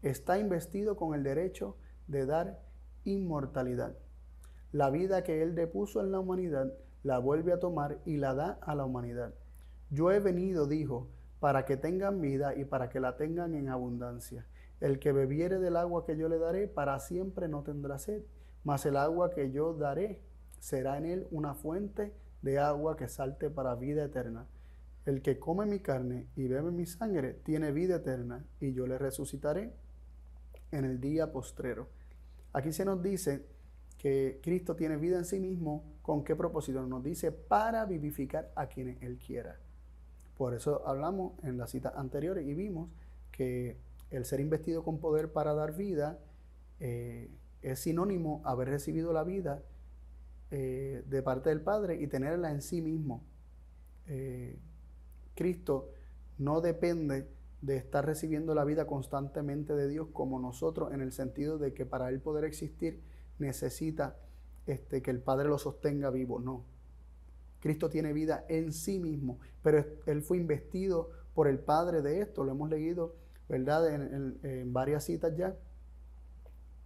Está 0.03 0.39
investido 0.39 0.97
con 0.97 1.15
el 1.15 1.23
derecho 1.23 1.77
de 2.09 2.27
dar 2.27 2.61
inmortalidad. 3.05 3.97
La 4.73 4.91
vida 4.91 5.23
que 5.23 5.43
Él 5.43 5.55
depuso 5.55 6.01
en 6.01 6.11
la 6.11 6.19
humanidad 6.19 6.73
la 7.05 7.19
vuelve 7.19 7.53
a 7.53 7.61
tomar 7.61 7.99
y 8.05 8.17
la 8.17 8.35
da 8.35 8.59
a 8.63 8.75
la 8.75 8.85
humanidad. 8.85 9.35
Yo 9.91 10.11
he 10.11 10.19
venido, 10.19 10.67
dijo, 10.67 11.09
para 11.39 11.65
que 11.65 11.77
tengan 11.77 12.21
vida 12.21 12.55
y 12.57 12.65
para 12.65 12.89
que 12.89 13.01
la 13.01 13.17
tengan 13.17 13.55
en 13.55 13.69
abundancia. 13.69 14.47
El 14.81 14.99
que 14.99 15.13
bebiere 15.13 15.59
del 15.59 15.77
agua 15.77 16.05
que 16.05 16.17
yo 16.17 16.29
le 16.29 16.39
daré, 16.39 16.67
para 16.67 16.99
siempre 16.99 17.47
no 17.47 17.63
tendrá 17.63 17.99
sed, 17.99 18.23
mas 18.65 18.87
el 18.87 18.97
agua 18.97 19.31
que 19.31 19.53
yo 19.53 19.75
daré 19.75 20.21
será 20.59 20.99
en 20.99 21.07
él 21.07 21.27
una 21.31 21.55
fuente 21.55 22.13
de 22.43 22.59
agua 22.59 22.97
que 22.97 23.09
salte 23.09 23.51
para 23.51 23.75
vida 23.77 24.05
eterna. 24.05 24.47
El 25.05 25.23
que 25.23 25.39
come 25.39 25.67
mi 25.67 25.81
carne 25.81 26.29
y 26.37 26.47
bebe 26.47 26.71
mi 26.71 26.87
sangre 26.87 27.35
tiene 27.35 27.73
vida 27.73 27.97
eterna, 27.97 28.45
y 28.61 28.73
yo 28.73 28.87
le 28.87 28.99
resucitaré 28.99 29.73
en 30.73 30.85
el 30.85 31.01
día 31.01 31.31
postrero. 31.31 31.89
Aquí 32.53 32.73
se 32.73 32.85
nos 32.85 33.03
dice 33.03 33.47
que 33.99 34.41
Cristo 34.43 34.75
tiene 34.75 34.97
vida 34.97 35.19
en 35.19 35.25
sí 35.25 35.39
mismo. 35.39 35.85
¿Con 36.03 36.25
qué 36.25 36.35
propósito? 36.35 36.85
Nos 36.87 37.05
dice 37.05 37.31
para 37.31 37.85
vivificar 37.85 38.51
a 38.57 38.67
quienes 38.67 39.01
Él 39.03 39.19
quiera. 39.19 39.59
Por 40.37 40.55
eso 40.55 40.87
hablamos 40.87 41.35
en 41.45 41.57
la 41.57 41.69
cita 41.69 41.93
anterior 41.95 42.41
y 42.41 42.55
vimos 42.55 42.91
que 43.31 43.77
el 44.11 44.25
ser 44.25 44.41
investido 44.41 44.83
con 44.83 44.99
poder 44.99 45.33
para 45.33 45.55
dar 45.55 45.77
vida 45.77 46.19
eh, 46.81 47.31
es 47.63 47.79
sinónimo 47.79 48.43
haber 48.45 48.69
recibido 48.69 49.13
la 49.13 49.23
vida 49.23 49.63
eh, 50.51 51.05
de 51.07 51.23
parte 51.23 51.51
del 51.51 51.61
Padre 51.61 51.97
y 51.97 52.09
tenerla 52.09 52.51
en 52.51 52.61
sí 52.61 52.83
mismo. 52.83 53.23
Eh, 54.09 54.59
Cristo 55.35 55.91
no 56.39 56.61
depende 56.61 57.29
de 57.63 57.77
estar 57.77 58.05
recibiendo 58.05 58.55
la 58.55 58.65
vida 58.65 58.87
constantemente 58.87 59.75
de 59.75 59.89
Dios 59.89 60.09
como 60.13 60.41
nosotros, 60.41 60.93
en 60.93 61.01
el 61.01 61.13
sentido 61.13 61.59
de 61.59 61.73
que 61.73 61.87
para 61.87 62.09
Él 62.09 62.21
poder 62.21 62.45
existir 62.45 63.01
necesita 63.39 64.17
este, 64.67 65.01
que 65.01 65.13
el 65.13 65.21
Padre 65.21 65.49
lo 65.49 65.59
sostenga 65.59 66.11
vivo. 66.11 66.41
No. 66.41 66.65
Cristo 67.61 67.89
tiene 67.89 68.13
vida 68.13 68.45
en 68.49 68.73
sí 68.73 68.99
mismo, 68.99 69.39
pero 69.63 69.85
Él 70.07 70.23
fue 70.23 70.39
investido 70.39 71.11
por 71.35 71.47
el 71.47 71.61
Padre 71.61 72.03
de 72.03 72.21
esto. 72.21 72.43
Lo 72.43 72.51
hemos 72.51 72.69
leído, 72.69 73.15
¿verdad?, 73.49 73.89
en, 73.95 74.73
varias 74.73 75.05
citas 75.05 75.37
ya, 75.37 75.57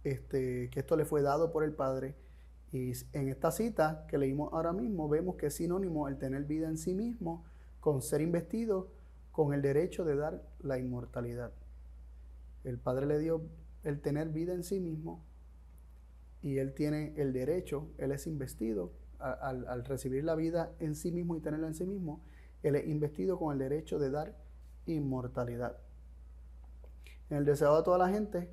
este, 0.03 0.69
que 0.69 0.79
esto 0.79 0.95
le 0.95 1.05
fue 1.05 1.23
dado 1.23 1.51
por 1.51 1.63
el 1.63 1.73
Padre. 1.73 2.15
Y 2.71 2.91
en 3.13 3.29
esta 3.29 3.49
cita 3.49 4.05
que 4.07 4.19
leímos 4.19 4.53
ahora 4.53 4.73
mismo, 4.73 5.09
vemos 5.09 5.37
que 5.37 5.47
es 5.47 5.55
sinónimo 5.55 6.07
el 6.07 6.19
tener 6.19 6.43
vida 6.43 6.67
en 6.67 6.77
sí 6.77 6.93
mismo 6.93 7.45
con 7.79 8.03
ser 8.03 8.21
investido 8.21 8.91
con 9.37 9.53
el 9.53 9.61
derecho 9.61 10.03
de 10.03 10.15
dar 10.15 10.41
la 10.61 10.79
inmortalidad. 10.79 11.51
El 12.63 12.79
Padre 12.79 13.05
le 13.05 13.19
dio 13.19 13.43
el 13.83 14.01
tener 14.01 14.29
vida 14.29 14.55
en 14.55 14.63
sí 14.63 14.79
mismo 14.79 15.23
y 16.41 16.57
él 16.57 16.73
tiene 16.73 17.13
el 17.17 17.33
derecho, 17.33 17.87
él 17.99 18.13
es 18.13 18.25
investido 18.25 18.93
al, 19.19 19.85
recibir 19.85 20.23
la 20.23 20.33
vida 20.33 20.71
en 20.79 20.95
sí 20.95 21.11
mismo 21.11 21.35
y 21.35 21.39
tenerla 21.39 21.67
en 21.67 21.75
sí 21.75 21.85
mismo, 21.85 22.23
él 22.63 22.77
es 22.77 22.87
investido 22.87 23.37
con 23.37 23.53
el 23.53 23.59
derecho 23.59 23.99
de 23.99 24.09
dar 24.09 24.35
inmortalidad. 24.87 25.77
En 27.29 27.37
el 27.37 27.45
deseo 27.45 27.77
de 27.77 27.83
toda 27.83 27.99
la 27.99 28.09
gente, 28.09 28.49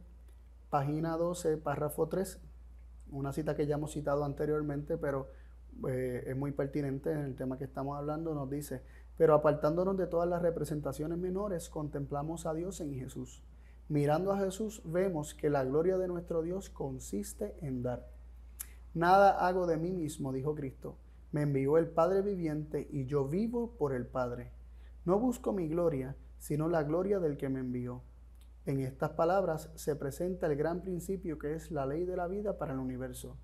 página 0.68 1.16
12, 1.16 1.56
párrafo 1.56 2.10
3, 2.10 2.42
una 3.10 3.32
cita 3.32 3.56
que 3.56 3.66
ya 3.66 3.76
hemos 3.76 3.92
citado 3.92 4.22
anteriormente, 4.22 4.98
pero 4.98 5.30
eh, 5.88 6.24
es 6.26 6.36
muy 6.36 6.52
pertinente 6.52 7.10
en 7.10 7.20
el 7.20 7.34
tema 7.36 7.56
que 7.56 7.64
estamos 7.64 7.96
hablando, 7.96 8.34
nos 8.34 8.50
dice, 8.50 8.82
pero 9.16 9.34
apartándonos 9.34 9.96
de 9.96 10.06
todas 10.06 10.28
las 10.28 10.42
representaciones 10.42 11.18
menores, 11.18 11.68
contemplamos 11.68 12.46
a 12.46 12.54
Dios 12.54 12.80
en 12.80 12.94
Jesús. 12.94 13.42
Mirando 13.88 14.32
a 14.32 14.38
Jesús 14.38 14.82
vemos 14.84 15.34
que 15.34 15.50
la 15.50 15.64
gloria 15.64 15.98
de 15.98 16.08
nuestro 16.08 16.42
Dios 16.42 16.70
consiste 16.70 17.56
en 17.60 17.82
dar. 17.82 18.08
Nada 18.94 19.46
hago 19.46 19.66
de 19.66 19.76
mí 19.76 19.92
mismo, 19.92 20.32
dijo 20.32 20.54
Cristo. 20.54 20.96
Me 21.32 21.42
envió 21.42 21.78
el 21.78 21.88
Padre 21.88 22.22
viviente 22.22 22.88
y 22.90 23.06
yo 23.06 23.26
vivo 23.26 23.76
por 23.76 23.92
el 23.92 24.06
Padre. 24.06 24.52
No 25.04 25.18
busco 25.18 25.52
mi 25.52 25.68
gloria, 25.68 26.16
sino 26.38 26.68
la 26.68 26.82
gloria 26.84 27.18
del 27.18 27.36
que 27.36 27.48
me 27.48 27.60
envió. 27.60 28.02
En 28.66 28.80
estas 28.80 29.10
palabras 29.10 29.70
se 29.74 29.96
presenta 29.96 30.46
el 30.46 30.56
gran 30.56 30.80
principio 30.80 31.38
que 31.38 31.54
es 31.54 31.70
la 31.70 31.86
ley 31.86 32.04
de 32.04 32.16
la 32.16 32.28
vida 32.28 32.56
para 32.56 32.72
el 32.72 32.78
universo. 32.78 33.36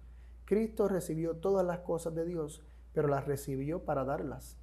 Cristo 0.45 0.89
recibió 0.89 1.37
todas 1.37 1.67
las 1.67 1.81
cosas 1.81 2.15
de 2.15 2.25
Dios, 2.25 2.63
pero 2.93 3.09
las 3.09 3.27
recibió 3.27 3.85
para 3.85 4.05
darlas. 4.05 4.60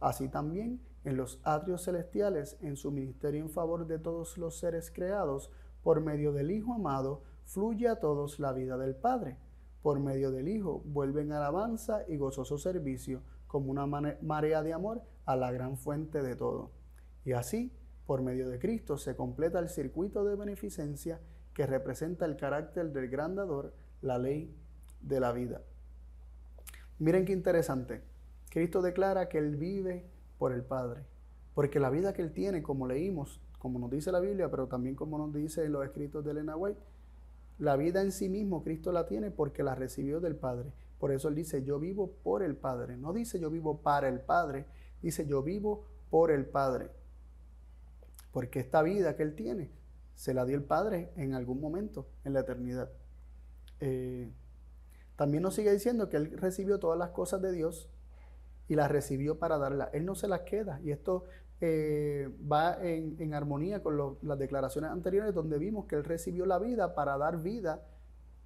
Así 0.00 0.28
también 0.28 0.80
en 1.04 1.16
los 1.16 1.40
atrios 1.44 1.84
celestiales, 1.84 2.58
en 2.60 2.76
su 2.76 2.90
ministerio 2.90 3.40
en 3.40 3.50
favor 3.50 3.86
de 3.86 3.98
todos 3.98 4.36
los 4.38 4.58
seres 4.58 4.90
creados, 4.90 5.50
por 5.82 6.00
medio 6.00 6.32
del 6.32 6.50
Hijo 6.50 6.74
amado, 6.74 7.22
fluye 7.44 7.88
a 7.88 8.00
todos 8.00 8.38
la 8.38 8.52
vida 8.52 8.76
del 8.76 8.94
Padre. 8.94 9.38
Por 9.82 9.98
medio 9.98 10.30
del 10.30 10.48
Hijo 10.48 10.82
vuelven 10.84 11.32
alabanza 11.32 12.04
y 12.08 12.16
gozoso 12.16 12.58
servicio, 12.58 13.22
como 13.46 13.70
una 13.70 13.86
marea 13.86 14.62
de 14.62 14.72
amor 14.72 15.02
a 15.24 15.36
la 15.36 15.50
gran 15.50 15.76
fuente 15.76 16.22
de 16.22 16.36
todo. 16.36 16.70
Y 17.24 17.32
así, 17.32 17.72
por 18.06 18.22
medio 18.22 18.48
de 18.48 18.58
Cristo, 18.58 18.96
se 18.96 19.16
completa 19.16 19.58
el 19.58 19.68
circuito 19.68 20.24
de 20.24 20.36
beneficencia 20.36 21.20
que 21.54 21.66
representa 21.66 22.26
el 22.26 22.36
carácter 22.36 22.92
del 22.92 23.08
gran 23.08 23.34
dador, 23.34 23.74
la 24.02 24.18
ley 24.18 24.54
de 25.00 25.20
la 25.20 25.32
vida. 25.32 25.62
Miren 26.98 27.24
qué 27.24 27.32
interesante. 27.32 28.09
Cristo 28.50 28.82
declara 28.82 29.28
que 29.28 29.38
Él 29.38 29.56
vive 29.56 30.04
por 30.38 30.52
el 30.52 30.62
Padre, 30.62 31.06
porque 31.54 31.80
la 31.80 31.88
vida 31.88 32.12
que 32.12 32.22
Él 32.22 32.32
tiene, 32.32 32.62
como 32.62 32.86
leímos, 32.86 33.40
como 33.58 33.78
nos 33.78 33.90
dice 33.90 34.12
la 34.12 34.20
Biblia, 34.20 34.50
pero 34.50 34.66
también 34.66 34.94
como 34.94 35.18
nos 35.18 35.32
dice 35.32 35.64
en 35.64 35.72
los 35.72 35.84
escritos 35.84 36.24
de 36.24 36.32
Elena 36.32 36.56
White, 36.56 36.80
la 37.58 37.76
vida 37.76 38.00
en 38.00 38.10
sí 38.10 38.28
mismo 38.28 38.62
Cristo 38.62 38.90
la 38.90 39.06
tiene 39.06 39.30
porque 39.30 39.62
la 39.62 39.74
recibió 39.74 40.20
del 40.20 40.34
Padre. 40.34 40.72
Por 40.98 41.12
eso 41.12 41.28
Él 41.28 41.34
dice, 41.34 41.62
yo 41.62 41.78
vivo 41.78 42.10
por 42.22 42.42
el 42.42 42.56
Padre. 42.56 42.96
No 42.96 43.12
dice 43.12 43.38
yo 43.38 43.50
vivo 43.50 43.82
para 43.82 44.08
el 44.08 44.20
Padre, 44.20 44.66
dice 45.02 45.26
yo 45.26 45.42
vivo 45.42 45.84
por 46.08 46.30
el 46.30 46.46
Padre. 46.46 46.90
Porque 48.32 48.60
esta 48.60 48.82
vida 48.82 49.14
que 49.14 49.22
Él 49.22 49.34
tiene 49.34 49.70
se 50.14 50.32
la 50.32 50.44
dio 50.46 50.56
el 50.56 50.64
Padre 50.64 51.12
en 51.16 51.34
algún 51.34 51.60
momento, 51.60 52.06
en 52.24 52.32
la 52.32 52.40
eternidad. 52.40 52.90
Eh, 53.80 54.32
también 55.16 55.42
nos 55.42 55.54
sigue 55.54 55.72
diciendo 55.72 56.08
que 56.08 56.16
Él 56.16 56.38
recibió 56.38 56.78
todas 56.78 56.98
las 56.98 57.10
cosas 57.10 57.42
de 57.42 57.52
Dios 57.52 57.90
y 58.70 58.76
las 58.76 58.88
recibió 58.88 59.36
para 59.36 59.58
darlas. 59.58 59.88
Él 59.92 60.06
no 60.06 60.14
se 60.14 60.28
las 60.28 60.42
queda. 60.42 60.80
Y 60.84 60.92
esto 60.92 61.24
eh, 61.60 62.32
va 62.50 62.78
en, 62.80 63.34
armonía 63.34 63.82
con 63.82 64.16
las 64.22 64.38
declaraciones 64.38 64.92
anteriores 64.92 65.34
donde 65.34 65.58
vimos 65.58 65.86
que 65.86 65.96
Él 65.96 66.04
recibió 66.04 66.46
la 66.46 66.60
vida 66.60 66.94
para 66.94 67.18
dar 67.18 67.42
vida 67.42 67.82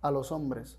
a 0.00 0.10
los 0.10 0.32
hombres. 0.32 0.78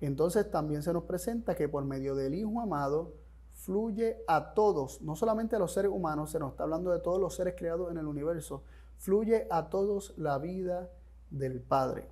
Entonces 0.00 0.48
también 0.48 0.84
se 0.84 0.92
nos 0.92 1.02
presenta 1.02 1.56
que 1.56 1.68
por 1.68 1.84
medio 1.84 2.14
del 2.14 2.34
Hijo 2.34 2.60
amado 2.60 3.14
fluye 3.54 4.22
a 4.28 4.54
todos, 4.54 5.02
no 5.02 5.16
solamente 5.16 5.56
a 5.56 5.58
los 5.58 5.72
seres 5.72 5.90
humanos, 5.90 6.30
se 6.30 6.38
nos 6.38 6.52
está 6.52 6.62
hablando 6.62 6.92
de 6.92 7.00
todos 7.00 7.20
los 7.20 7.34
seres 7.34 7.54
creados 7.58 7.90
en 7.90 7.98
el 7.98 8.06
universo, 8.06 8.62
fluye 8.98 9.48
a 9.50 9.68
todos 9.68 10.16
la 10.16 10.38
vida 10.38 10.92
del 11.30 11.60
Padre. 11.60 12.08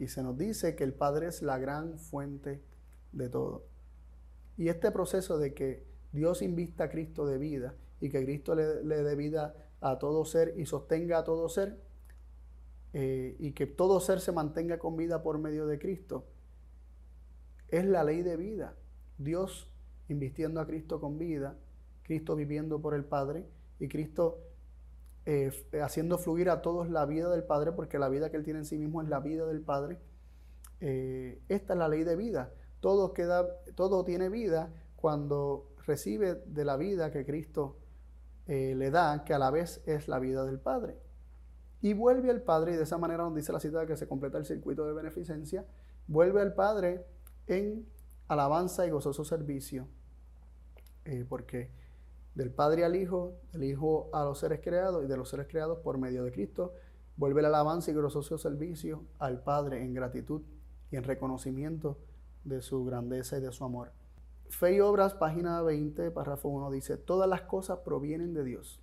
Y 0.00 0.08
se 0.08 0.24
nos 0.24 0.36
dice 0.36 0.74
que 0.74 0.82
el 0.82 0.92
Padre 0.92 1.28
es 1.28 1.40
la 1.40 1.58
gran 1.58 2.00
fuente 2.00 2.71
de 3.12 3.28
todo. 3.28 3.64
Y 4.56 4.68
este 4.68 4.90
proceso 4.90 5.38
de 5.38 5.54
que 5.54 5.84
Dios 6.12 6.42
invista 6.42 6.84
a 6.84 6.90
Cristo 6.90 7.26
de 7.26 7.38
vida 7.38 7.74
y 8.00 8.10
que 8.10 8.24
Cristo 8.24 8.54
le, 8.54 8.64
dé 8.82 9.16
vida 9.16 9.54
a 9.80 9.98
todo 9.98 10.24
ser 10.24 10.54
y 10.56 10.66
sostenga 10.66 11.18
a 11.18 11.24
todo 11.24 11.48
ser, 11.48 11.78
eh, 12.92 13.36
y 13.38 13.52
que 13.52 13.66
todo 13.66 14.00
ser 14.00 14.20
se 14.20 14.32
mantenga 14.32 14.78
con 14.78 14.96
vida 14.96 15.22
por 15.22 15.38
medio 15.38 15.66
de 15.66 15.78
Cristo, 15.78 16.26
es 17.68 17.86
la 17.86 18.04
ley 18.04 18.22
de 18.22 18.36
vida. 18.36 18.76
Dios 19.18 19.70
invistiendo 20.08 20.60
a 20.60 20.66
Cristo 20.66 21.00
con 21.00 21.18
vida, 21.18 21.56
Cristo 22.02 22.36
viviendo 22.36 22.80
por 22.80 22.94
el 22.94 23.04
Padre 23.04 23.46
y 23.78 23.88
Cristo 23.88 24.40
eh, 25.24 25.52
haciendo 25.82 26.18
fluir 26.18 26.50
a 26.50 26.62
todos 26.62 26.90
la 26.90 27.06
vida 27.06 27.30
del 27.30 27.44
Padre, 27.44 27.72
porque 27.72 27.98
la 27.98 28.08
vida 28.08 28.30
que 28.30 28.36
Él 28.36 28.44
tiene 28.44 28.60
en 28.60 28.64
sí 28.66 28.76
mismo 28.76 29.00
es 29.02 29.08
la 29.08 29.20
vida 29.20 29.46
del 29.46 29.60
Padre. 29.60 29.98
Eh, 30.80 31.40
esta 31.48 31.74
es 31.74 31.78
la 31.78 31.88
ley 31.88 32.02
de 32.02 32.16
vida. 32.16 32.52
Todo, 32.82 33.12
queda, 33.12 33.46
todo 33.76 34.04
tiene 34.04 34.28
vida 34.28 34.72
cuando 34.96 35.68
recibe 35.86 36.34
de 36.34 36.64
la 36.64 36.76
vida 36.76 37.12
que 37.12 37.24
Cristo 37.24 37.76
eh, 38.48 38.74
le 38.76 38.90
da, 38.90 39.22
que 39.22 39.34
a 39.34 39.38
la 39.38 39.52
vez 39.52 39.80
es 39.86 40.08
la 40.08 40.18
vida 40.18 40.44
del 40.44 40.58
Padre. 40.58 40.98
Y 41.80 41.94
vuelve 41.94 42.28
al 42.28 42.42
Padre, 42.42 42.72
y 42.72 42.76
de 42.76 42.82
esa 42.82 42.98
manera 42.98 43.22
nos 43.22 43.36
dice 43.36 43.52
la 43.52 43.60
cita 43.60 43.86
que 43.86 43.96
se 43.96 44.08
completa 44.08 44.36
el 44.36 44.46
circuito 44.46 44.84
de 44.84 44.94
beneficencia, 44.94 45.64
vuelve 46.08 46.40
al 46.40 46.54
Padre 46.54 47.06
en 47.46 47.86
alabanza 48.26 48.84
y 48.84 48.90
gozoso 48.90 49.24
servicio, 49.24 49.86
eh, 51.04 51.24
porque 51.28 51.70
del 52.34 52.50
Padre 52.50 52.84
al 52.84 52.96
Hijo, 52.96 53.36
del 53.52 53.62
Hijo 53.62 54.10
a 54.12 54.24
los 54.24 54.40
seres 54.40 54.60
creados 54.60 55.04
y 55.04 55.06
de 55.06 55.16
los 55.16 55.28
seres 55.28 55.46
creados 55.46 55.78
por 55.78 55.98
medio 55.98 56.24
de 56.24 56.32
Cristo, 56.32 56.74
vuelve 57.16 57.42
la 57.42 57.48
alabanza 57.48 57.92
y 57.92 57.94
gozoso 57.94 58.38
servicio 58.38 59.04
al 59.20 59.44
Padre 59.44 59.84
en 59.84 59.94
gratitud 59.94 60.42
y 60.90 60.96
en 60.96 61.04
reconocimiento 61.04 61.98
de 62.44 62.62
su 62.62 62.84
grandeza 62.84 63.38
y 63.38 63.40
de 63.40 63.52
su 63.52 63.64
amor. 63.64 63.92
Fe 64.48 64.76
y 64.76 64.80
Obras, 64.80 65.14
página 65.14 65.62
20, 65.62 66.10
párrafo 66.10 66.48
1, 66.48 66.70
dice, 66.70 66.96
todas 66.96 67.28
las 67.28 67.42
cosas 67.42 67.78
provienen 67.78 68.34
de 68.34 68.44
Dios. 68.44 68.80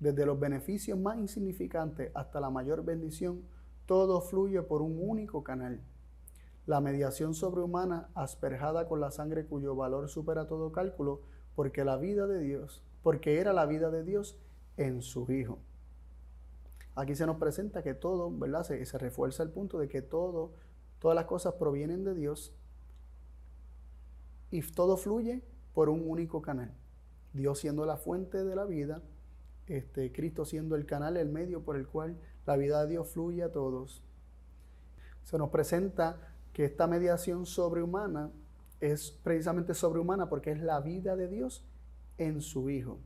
Desde 0.00 0.26
los 0.26 0.40
beneficios 0.40 0.98
más 0.98 1.16
insignificantes 1.18 2.10
hasta 2.14 2.40
la 2.40 2.50
mayor 2.50 2.84
bendición, 2.84 3.42
todo 3.86 4.20
fluye 4.20 4.60
por 4.62 4.82
un 4.82 4.98
único 5.00 5.44
canal. 5.44 5.80
La 6.66 6.80
mediación 6.80 7.34
sobrehumana, 7.34 8.08
asperjada 8.14 8.88
con 8.88 9.00
la 9.00 9.12
sangre 9.12 9.46
cuyo 9.46 9.76
valor 9.76 10.08
supera 10.08 10.46
todo 10.48 10.72
cálculo, 10.72 11.20
porque 11.54 11.84
la 11.84 11.96
vida 11.96 12.26
de 12.26 12.40
Dios, 12.40 12.82
porque 13.02 13.38
era 13.38 13.52
la 13.52 13.66
vida 13.66 13.90
de 13.90 14.02
Dios 14.02 14.36
en 14.76 15.02
su 15.02 15.30
Hijo. 15.30 15.60
Aquí 16.94 17.14
se 17.14 17.26
nos 17.26 17.36
presenta 17.36 17.82
que 17.82 17.94
todo, 17.94 18.36
¿verdad? 18.36 18.64
Se, 18.64 18.84
se 18.84 18.98
refuerza 18.98 19.42
el 19.42 19.50
punto 19.50 19.78
de 19.78 19.88
que 19.88 20.02
todo, 20.02 20.52
todas 20.98 21.14
las 21.14 21.26
cosas 21.26 21.54
provienen 21.54 22.04
de 22.04 22.14
Dios 22.14 22.54
y 24.52 24.60
todo 24.60 24.96
fluye 24.96 25.42
por 25.74 25.88
un 25.88 26.08
único 26.08 26.42
canal. 26.42 26.72
Dios 27.32 27.58
siendo 27.58 27.86
la 27.86 27.96
fuente 27.96 28.44
de 28.44 28.54
la 28.54 28.66
vida, 28.66 29.02
este, 29.66 30.12
Cristo 30.12 30.44
siendo 30.44 30.76
el 30.76 30.84
canal, 30.84 31.16
el 31.16 31.30
medio 31.30 31.64
por 31.64 31.76
el 31.76 31.88
cual 31.88 32.20
la 32.46 32.56
vida 32.56 32.82
de 32.82 32.90
Dios 32.90 33.08
fluye 33.08 33.42
a 33.42 33.50
todos. 33.50 34.04
Se 35.24 35.38
nos 35.38 35.48
presenta 35.48 36.34
que 36.52 36.66
esta 36.66 36.86
mediación 36.86 37.46
sobrehumana 37.46 38.30
es 38.80 39.10
precisamente 39.10 39.72
sobrehumana 39.72 40.28
porque 40.28 40.50
es 40.50 40.60
la 40.60 40.80
vida 40.80 41.16
de 41.16 41.28
Dios 41.28 41.64
en 42.18 42.42
su 42.42 42.68
Hijo. 42.68 42.98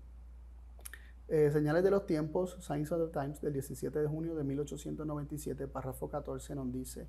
Eh, 1.29 1.51
señales 1.53 1.85
de 1.85 1.91
los 1.91 2.07
tiempos, 2.07 2.57
Science 2.61 2.93
of 2.93 3.13
the 3.13 3.21
Times, 3.21 3.41
del 3.41 3.53
17 3.53 4.01
de 4.01 4.09
junio 4.09 4.35
de 4.35 4.43
1897, 4.43 5.69
párrafo 5.69 6.09
14, 6.09 6.57
nos 6.57 6.73
dice, 6.73 7.09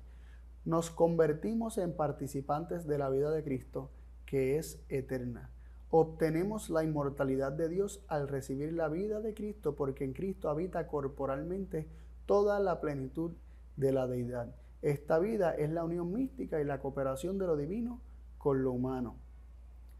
nos 0.64 0.90
convertimos 0.90 1.78
en 1.78 1.96
participantes 1.96 2.86
de 2.86 2.98
la 2.98 3.08
vida 3.10 3.30
de 3.32 3.42
Cristo 3.42 3.90
que 4.28 4.58
es 4.58 4.78
eterna. 4.90 5.50
Obtenemos 5.88 6.68
la 6.68 6.84
inmortalidad 6.84 7.50
de 7.50 7.70
Dios 7.70 8.04
al 8.08 8.28
recibir 8.28 8.74
la 8.74 8.88
vida 8.88 9.22
de 9.22 9.32
Cristo, 9.32 9.74
porque 9.74 10.04
en 10.04 10.12
Cristo 10.12 10.50
habita 10.50 10.86
corporalmente 10.86 11.88
toda 12.26 12.60
la 12.60 12.78
plenitud 12.82 13.32
de 13.76 13.90
la 13.90 14.06
deidad. 14.06 14.54
Esta 14.82 15.18
vida 15.18 15.54
es 15.54 15.70
la 15.70 15.82
unión 15.82 16.12
mística 16.12 16.60
y 16.60 16.64
la 16.64 16.78
cooperación 16.78 17.38
de 17.38 17.46
lo 17.46 17.56
divino 17.56 18.02
con 18.36 18.62
lo 18.62 18.72
humano. 18.72 19.16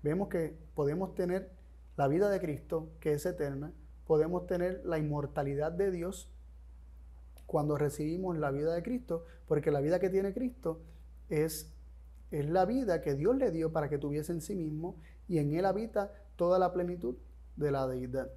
Vemos 0.03 0.29
que 0.29 0.59
podemos 0.75 1.15
tener 1.15 1.51
la 1.97 2.07
vida 2.07 2.29
de 2.29 2.39
Cristo, 2.39 2.91
que 3.01 3.15
es 3.15 3.25
eterna, 3.25 3.73
podemos 4.07 4.47
tener 4.47 4.83
la 4.85 4.99
inmortalidad 4.99 5.73
de 5.73 5.91
Dios 5.91 6.31
cuando 7.47 7.79
recibimos 7.79 8.37
la 8.37 8.51
vida 8.51 8.75
de 8.75 8.83
Cristo, 8.83 9.25
porque 9.47 9.71
la 9.71 9.81
vida 9.81 9.99
que 9.99 10.11
tiene 10.11 10.35
Cristo 10.35 10.83
es 11.31 11.75
es 12.31 12.49
la 12.49 12.65
vida 12.65 13.01
que 13.01 13.15
Dios 13.15 13.37
le 13.37 13.51
dio 13.51 13.73
para 13.73 13.89
que 13.89 13.99
tuviese 13.99 14.33
en 14.33 14.41
sí 14.41 14.55
mismo 14.55 14.97
y 15.27 15.39
en 15.39 15.55
él 15.55 15.65
habita 15.65 16.13
toda 16.37 16.59
la 16.59 16.73
plenitud 16.73 17.17
de 17.57 17.71
la 17.71 17.87
deidad. 17.87 18.31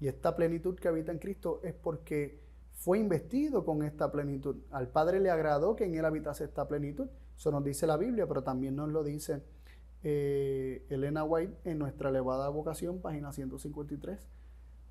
Y 0.00 0.08
esta 0.08 0.34
plenitud 0.36 0.76
que 0.76 0.88
habita 0.88 1.12
en 1.12 1.18
Cristo 1.18 1.60
es 1.62 1.74
porque 1.74 2.40
fue 2.72 2.98
investido 2.98 3.64
con 3.64 3.82
esta 3.82 4.10
plenitud. 4.10 4.56
Al 4.70 4.88
Padre 4.88 5.20
le 5.20 5.30
agradó 5.30 5.76
que 5.76 5.84
en 5.84 5.94
él 5.94 6.04
habitase 6.04 6.44
esta 6.44 6.66
plenitud. 6.66 7.08
Eso 7.36 7.50
nos 7.50 7.62
dice 7.64 7.86
la 7.86 7.96
Biblia, 7.96 8.26
pero 8.26 8.42
también 8.42 8.74
nos 8.74 8.88
lo 8.88 9.04
dice 9.04 9.42
eh, 10.02 10.84
Elena 10.90 11.22
White 11.22 11.58
en 11.64 11.78
nuestra 11.78 12.10
elevada 12.10 12.48
vocación, 12.48 13.00
página 13.00 13.32
153, 13.32 14.26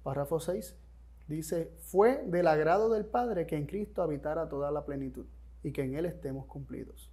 párrafo 0.04 0.40
6. 0.40 0.78
Dice, 1.28 1.72
fue 1.80 2.24
del 2.28 2.48
agrado 2.48 2.90
del 2.90 3.06
Padre 3.06 3.46
que 3.46 3.58
en 3.58 3.66
Cristo 3.66 4.02
habitara 4.02 4.50
toda 4.50 4.72
la 4.72 4.86
plenitud 4.86 5.26
y 5.64 5.72
que 5.72 5.84
en 5.84 5.96
él 5.96 6.06
estemos 6.06 6.46
cumplidos. 6.46 7.12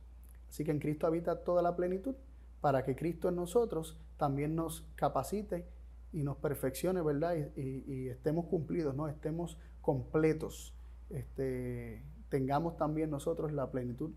Así 0.48 0.64
que 0.64 0.70
en 0.70 0.80
Cristo 0.80 1.06
habita 1.06 1.44
toda 1.44 1.62
la 1.62 1.76
plenitud 1.76 2.14
para 2.60 2.84
que 2.84 2.96
Cristo 2.96 3.28
en 3.28 3.36
nosotros 3.36 3.98
también 4.16 4.54
nos 4.54 4.86
capacite 4.96 5.66
y 6.12 6.22
nos 6.22 6.38
perfeccione, 6.38 7.02
¿verdad? 7.02 7.36
Y, 7.56 8.08
estemos 8.08 8.46
cumplidos, 8.46 8.94
¿no? 8.94 9.08
Estemos 9.08 9.58
completos. 9.80 10.74
Este, 11.10 12.02
tengamos 12.28 12.76
también 12.76 13.10
nosotros 13.10 13.52
la 13.52 13.70
plenitud 13.70 14.10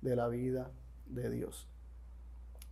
de 0.00 0.16
la 0.16 0.28
vida 0.28 0.70
de 1.06 1.30
Dios. 1.30 1.68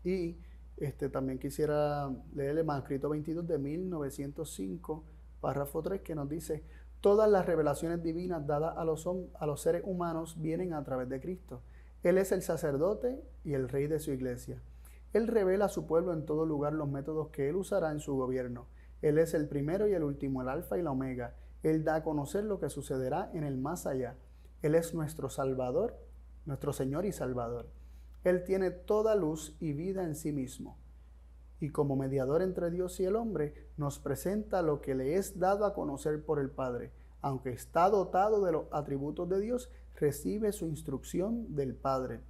Y 0.05 0.39
este, 0.77 1.09
también 1.09 1.39
quisiera 1.39 2.11
leer 2.35 2.59
el 2.59 2.65
manuscrito 2.65 3.09
22 3.11 3.47
de 3.47 3.59
1905, 3.59 5.05
párrafo 5.41 5.83
3, 5.83 6.01
que 6.01 6.15
nos 6.15 6.29
dice, 6.29 6.65
todas 7.01 7.31
las 7.31 7.45
revelaciones 7.47 8.03
divinas 8.03 8.47
dadas 8.47 8.77
a 8.77 8.85
los, 8.85 9.07
a 9.07 9.47
los 9.47 9.61
seres 9.61 9.83
humanos 9.85 10.41
vienen 10.41 10.73
a 10.73 10.83
través 10.85 11.09
de 11.09 11.21
Cristo. 11.21 11.63
Él 12.03 12.19
es 12.19 12.33
el 12.33 12.43
sacerdote 12.43 13.23
y 13.45 13.55
el 13.55 13.69
rey 13.69 13.87
de 13.87 13.99
su 13.99 14.11
iglesia. 14.11 14.63
Él 15.13 15.27
revela 15.27 15.67
a 15.67 15.71
su 15.71 15.87
pueblo 15.87 16.13
en 16.13 16.25
todo 16.25 16.47
lugar 16.47 16.73
los 16.73 16.89
métodos 16.89 17.29
que 17.29 17.49
Él 17.49 17.57
usará 17.57 17.91
en 17.91 18.01
su 18.01 18.15
gobierno. 18.15 18.67
Él 19.03 19.19
es 19.19 19.35
el 19.35 19.49
primero 19.49 19.89
y 19.89 19.93
el 19.93 20.05
último, 20.05 20.43
el 20.43 20.49
alfa 20.49 20.79
y 20.79 20.83
la 20.83 20.93
omega. 20.93 21.35
Él 21.63 21.85
da 21.85 21.97
a 21.97 22.03
conocer 22.03 22.45
lo 22.45 22.61
que 22.61 22.71
sucederá 22.71 23.31
en 23.35 23.45
el 23.45 23.59
más 23.59 23.87
allá. 23.87 24.17
Él 24.63 24.75
es 24.75 24.95
nuestro 24.95 25.29
Salvador, 25.29 25.99
nuestro 26.47 26.73
Señor 26.73 27.05
y 27.07 27.13
Salvador. 27.13 27.69
Él 28.25 28.45
tiene 28.45 28.71
toda 28.71 29.15
luz 29.15 29.57
y 29.61 29.73
vida 29.73 30.05
en 30.05 30.15
sí 30.15 30.33
mismo. 30.33 30.79
Y 31.61 31.71
como 31.71 31.97
mediador 31.97 32.41
entre 32.43 32.71
Dios 32.71 33.01
y 33.01 33.05
el 33.05 33.17
hombre, 33.17 33.69
nos 33.77 33.99
presenta 33.99 34.63
lo 34.63 34.81
que 34.81 34.95
le 34.95 35.17
es 35.17 35.39
dado 35.39 35.65
a 35.67 35.75
conocer 35.75 36.25
por 36.25 36.39
el 36.39 36.51
Padre. 36.51 36.93
Aunque 37.21 37.51
está 37.51 37.91
dotado 37.91 38.45
de 38.45 38.53
los 38.53 38.65
atributos 38.71 39.29
de 39.29 39.41
Dios, 39.41 39.71
recibe 40.01 40.53
su 40.53 40.67
instrucción 40.67 41.55
del 41.55 41.75
Padre. 41.75 42.21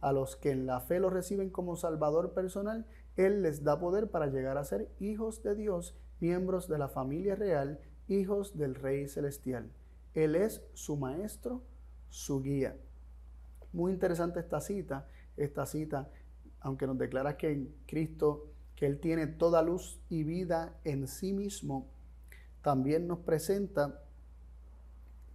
A 0.00 0.12
los 0.12 0.36
que 0.36 0.50
en 0.50 0.66
la 0.66 0.80
fe 0.80 0.98
lo 0.98 1.10
reciben 1.10 1.48
como 1.50 1.76
Salvador 1.76 2.32
personal, 2.32 2.86
Él 3.16 3.42
les 3.42 3.62
da 3.62 3.78
poder 3.78 4.10
para 4.10 4.26
llegar 4.26 4.58
a 4.58 4.64
ser 4.64 4.90
hijos 4.98 5.42
de 5.42 5.54
Dios, 5.54 5.94
miembros 6.18 6.68
de 6.68 6.78
la 6.78 6.88
familia 6.88 7.36
real, 7.36 7.78
hijos 8.08 8.56
del 8.58 8.74
Rey 8.74 9.06
Celestial. 9.08 9.70
Él 10.14 10.34
es 10.34 10.62
su 10.74 10.96
maestro, 10.96 11.62
su 12.08 12.42
guía. 12.42 12.76
Muy 13.72 13.92
interesante 13.92 14.40
esta 14.40 14.60
cita, 14.60 15.06
esta 15.36 15.64
cita, 15.66 16.08
aunque 16.60 16.86
nos 16.86 16.98
declara 16.98 17.36
que 17.36 17.52
en 17.52 17.74
Cristo, 17.86 18.48
que 18.74 18.86
Él 18.86 18.98
tiene 18.98 19.28
toda 19.28 19.62
luz 19.62 20.00
y 20.08 20.24
vida 20.24 20.74
en 20.82 21.06
sí 21.06 21.32
mismo, 21.32 21.86
también 22.62 23.06
nos 23.06 23.20
presenta 23.20 24.02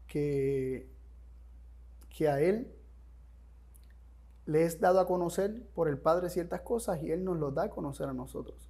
que, 0.07 0.94
que 2.15 2.29
a 2.29 2.39
Él 2.39 2.71
le 4.45 4.63
es 4.63 4.79
dado 4.79 4.99
a 4.99 5.05
conocer 5.05 5.67
por 5.75 5.89
el 5.89 5.97
Padre 5.97 6.29
ciertas 6.29 6.61
cosas 6.61 7.03
y 7.03 7.11
Él 7.11 7.25
nos 7.25 7.37
lo 7.37 7.51
da 7.51 7.63
a 7.63 7.69
conocer 7.69 8.07
a 8.07 8.13
nosotros. 8.13 8.69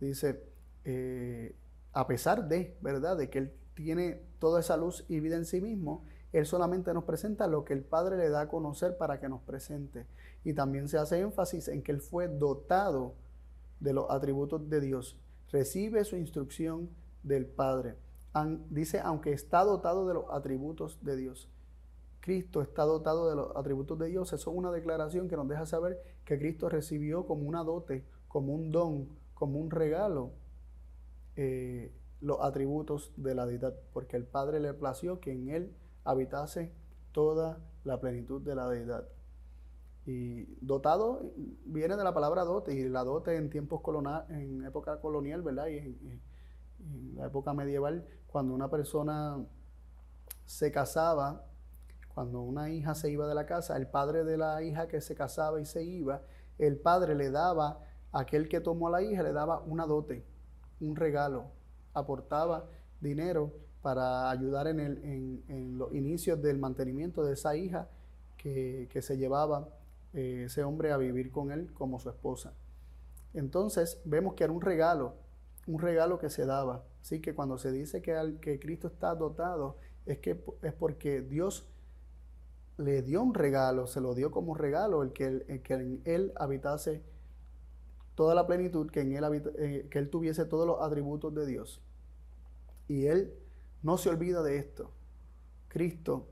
Dice, 0.00 0.42
eh, 0.84 1.54
a 1.92 2.06
pesar 2.06 2.48
de, 2.48 2.76
¿verdad?, 2.80 3.18
de 3.18 3.28
que 3.28 3.38
Él 3.38 3.52
tiene 3.74 4.22
toda 4.38 4.60
esa 4.60 4.76
luz 4.76 5.04
y 5.08 5.20
vida 5.20 5.36
en 5.36 5.44
sí 5.44 5.60
mismo, 5.60 6.06
Él 6.32 6.46
solamente 6.46 6.94
nos 6.94 7.04
presenta 7.04 7.46
lo 7.46 7.64
que 7.64 7.74
el 7.74 7.82
Padre 7.82 8.16
le 8.16 8.30
da 8.30 8.42
a 8.42 8.48
conocer 8.48 8.96
para 8.96 9.20
que 9.20 9.28
nos 9.28 9.42
presente. 9.42 10.06
Y 10.44 10.54
también 10.54 10.88
se 10.88 10.96
hace 10.96 11.20
énfasis 11.20 11.68
en 11.68 11.82
que 11.82 11.92
Él 11.92 12.00
fue 12.00 12.28
dotado 12.28 13.14
de 13.80 13.92
los 13.92 14.10
atributos 14.10 14.70
de 14.70 14.80
Dios. 14.80 15.18
Recibe 15.52 16.04
su 16.04 16.16
instrucción 16.16 16.88
del 17.22 17.44
Padre. 17.44 17.96
dice, 18.70 19.00
aunque 19.00 19.32
está 19.32 19.62
dotado 19.62 20.06
de 20.06 20.14
los 20.14 20.24
atributos 20.30 20.98
de 21.02 21.16
Dios. 21.16 21.50
Cristo 22.24 22.62
está 22.62 22.84
dotado 22.84 23.28
de 23.28 23.36
los 23.36 23.54
atributos 23.54 23.98
de 23.98 24.06
Dios. 24.06 24.32
Eso 24.32 24.50
es 24.50 24.56
una 24.56 24.72
declaración 24.72 25.28
que 25.28 25.36
nos 25.36 25.46
deja 25.46 25.66
saber 25.66 26.02
que 26.24 26.38
Cristo 26.38 26.70
recibió 26.70 27.26
como 27.26 27.46
una 27.46 27.62
dote, 27.62 28.02
como 28.28 28.54
un 28.54 28.72
don, 28.72 29.10
como 29.34 29.58
un 29.58 29.70
regalo, 29.70 30.32
eh, 31.36 31.92
los 32.22 32.40
atributos 32.40 33.12
de 33.18 33.34
la 33.34 33.44
deidad, 33.44 33.74
porque 33.92 34.16
el 34.16 34.24
Padre 34.24 34.58
le 34.58 34.72
plació 34.72 35.20
que 35.20 35.32
en 35.32 35.50
él 35.50 35.76
habitase 36.02 36.72
toda 37.12 37.58
la 37.84 38.00
plenitud 38.00 38.40
de 38.40 38.54
la 38.54 38.70
deidad. 38.70 39.06
Y 40.06 40.46
dotado 40.64 41.30
viene 41.66 41.94
de 41.94 42.04
la 42.04 42.14
palabra 42.14 42.44
dote, 42.44 42.72
y 42.72 42.88
la 42.88 43.04
dote 43.04 43.36
en 43.36 43.50
tiempos 43.50 43.82
colonial, 43.82 44.24
en 44.30 44.64
época 44.64 44.98
colonial, 44.98 45.42
¿verdad? 45.42 45.66
Y 45.66 45.76
en, 45.76 46.22
en 46.80 47.16
la 47.16 47.26
época 47.26 47.52
medieval, 47.52 48.08
cuando 48.28 48.54
una 48.54 48.70
persona 48.70 49.44
se 50.46 50.72
casaba, 50.72 51.44
cuando 52.14 52.40
una 52.42 52.70
hija 52.70 52.94
se 52.94 53.10
iba 53.10 53.26
de 53.26 53.34
la 53.34 53.44
casa, 53.44 53.76
el 53.76 53.88
padre 53.88 54.24
de 54.24 54.36
la 54.36 54.62
hija 54.62 54.86
que 54.86 55.00
se 55.00 55.16
casaba 55.16 55.60
y 55.60 55.66
se 55.66 55.82
iba, 55.82 56.22
el 56.58 56.78
padre 56.78 57.16
le 57.16 57.30
daba, 57.30 57.80
aquel 58.12 58.48
que 58.48 58.60
tomó 58.60 58.88
a 58.88 58.92
la 58.92 59.02
hija, 59.02 59.22
le 59.24 59.32
daba 59.32 59.60
una 59.60 59.84
dote, 59.86 60.24
un 60.80 60.94
regalo, 60.94 61.46
aportaba 61.92 62.68
dinero 63.00 63.52
para 63.82 64.30
ayudar 64.30 64.68
en, 64.68 64.80
el, 64.80 65.42
en, 65.48 65.76
los 65.76 65.92
inicios 65.92 66.40
del 66.40 66.58
mantenimiento 66.58 67.24
de 67.24 67.34
esa 67.34 67.56
hija 67.56 67.88
que, 68.36 68.88
se 69.02 69.16
llevaba 69.16 69.68
eh, 70.12 70.44
ese 70.46 70.62
hombre 70.62 70.92
a 70.92 70.96
vivir 70.96 71.32
con 71.32 71.50
él 71.50 71.72
como 71.72 71.98
su 71.98 72.08
esposa. 72.08 72.54
Entonces 73.32 74.00
vemos 74.04 74.34
que 74.34 74.44
era 74.44 74.52
un 74.52 74.60
regalo, 74.60 75.16
un 75.66 75.80
regalo 75.80 76.18
que 76.18 76.30
se 76.30 76.46
daba. 76.46 76.84
Así 77.00 77.20
que 77.20 77.34
cuando 77.34 77.58
se 77.58 77.72
dice 77.72 78.00
que, 78.00 78.36
que 78.40 78.60
Cristo 78.60 78.86
está 78.86 79.14
dotado, 79.14 79.76
es, 80.06 80.18
que, 80.18 80.42
es 80.62 80.72
porque 80.72 81.20
Dios 81.22 81.66
le 82.76 83.02
dio 83.02 83.22
un 83.22 83.34
regalo, 83.34 83.86
se 83.86 84.00
lo 84.00 84.14
dio 84.14 84.30
como 84.30 84.54
regalo, 84.54 85.02
el 85.02 85.12
que, 85.12 85.60
que 85.62 85.74
en 85.74 86.00
él 86.04 86.32
habitase 86.36 87.02
toda 88.14 88.34
la 88.34 88.46
plenitud, 88.46 88.90
que 88.90 89.00
en 89.00 89.12
él, 89.12 89.42
eh, 89.58 89.88
que 89.90 89.98
él 89.98 90.10
tuviese 90.10 90.44
todos 90.44 90.66
los 90.66 90.80
atributos 90.80 91.34
de 91.34 91.46
Dios. 91.46 91.80
Y 92.88 93.06
él 93.06 93.34
no 93.82 93.98
se 93.98 94.08
olvida 94.08 94.42
de 94.42 94.58
esto. 94.58 94.90
Cristo 95.68 96.26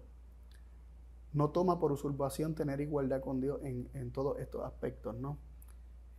no 1.32 1.50
toma 1.50 1.80
por 1.80 1.92
usurpación 1.92 2.54
tener 2.54 2.80
igualdad 2.80 3.20
con 3.20 3.40
Dios 3.40 3.60
en, 3.62 4.10
todos 4.10 4.38
estos 4.38 4.64
aspectos, 4.64 5.16
¿no? 5.16 5.38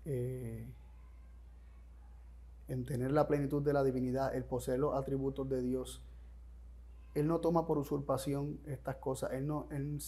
Eh, 0.05 0.67
en 2.67 2.85
tener 2.85 3.11
la 3.11 3.27
plenitud 3.27 3.61
de 3.61 3.73
la 3.73 3.83
divinidad, 3.83 4.35
el 4.35 4.43
poseer 4.43 4.79
los 4.79 4.95
atributos 4.95 5.47
de 5.49 5.61
Dios, 5.61 6.01
él 7.13 7.27
no 7.27 7.39
toma 7.39 7.65
por 7.65 7.77
usurpación 7.77 8.59
estas 8.65 8.95
cosas. 8.95 9.31
Él, 9.33 9.45
no, 9.45 9.67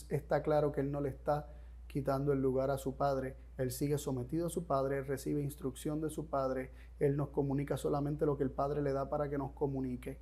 está 0.10 0.41
claro 0.41 0.72
que 0.72 0.82
Él 0.82 0.91
no 0.91 1.02
le 1.02 1.10
está 1.10 1.48
quitando 1.88 2.34
el 2.34 2.41
lugar 2.41 2.72
a 2.72 2.78
su 2.78 2.96
Padre. 2.96 3.38
Él 3.58 3.72
sigue 3.72 3.98
sometido 3.98 4.48
a 4.48 4.50
su 4.50 4.65
Padre, 4.65 5.04
recibe 5.04 5.41
instrucción 5.41 6.02
de 6.02 6.10
su 6.10 6.28
Padre. 6.28 6.72
Él 7.00 7.15
nos 7.15 7.30
comunica 7.30 7.78
solamente 7.78 8.26
lo 8.26 8.38
que 8.38 8.44
el 8.44 8.52
Padre 8.52 8.82
le 8.82 8.91
da 8.91 9.08
para 9.08 9.30
que 9.30 9.38
nos 9.38 9.52
comunique. 9.52 10.20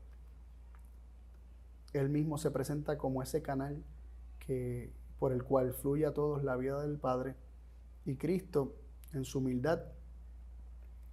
Él 1.93 2.10
mismo 2.10 2.38
se 2.38 2.52
presenta 2.52 2.98
como 2.98 3.24
ese 3.24 3.41
canal 3.41 3.84
que, 4.39 4.91
por 5.19 5.32
el 5.32 5.43
cual 5.43 5.74
fluye 5.74 6.06
a 6.06 6.13
todos 6.13 6.43
la 6.43 6.58
vida 6.58 6.82
del 6.82 6.98
Padre. 6.98 7.36
Y 8.04 8.17
Cristo, 8.17 8.76
en 9.13 9.24
su 9.24 9.39
humildad 9.39 9.84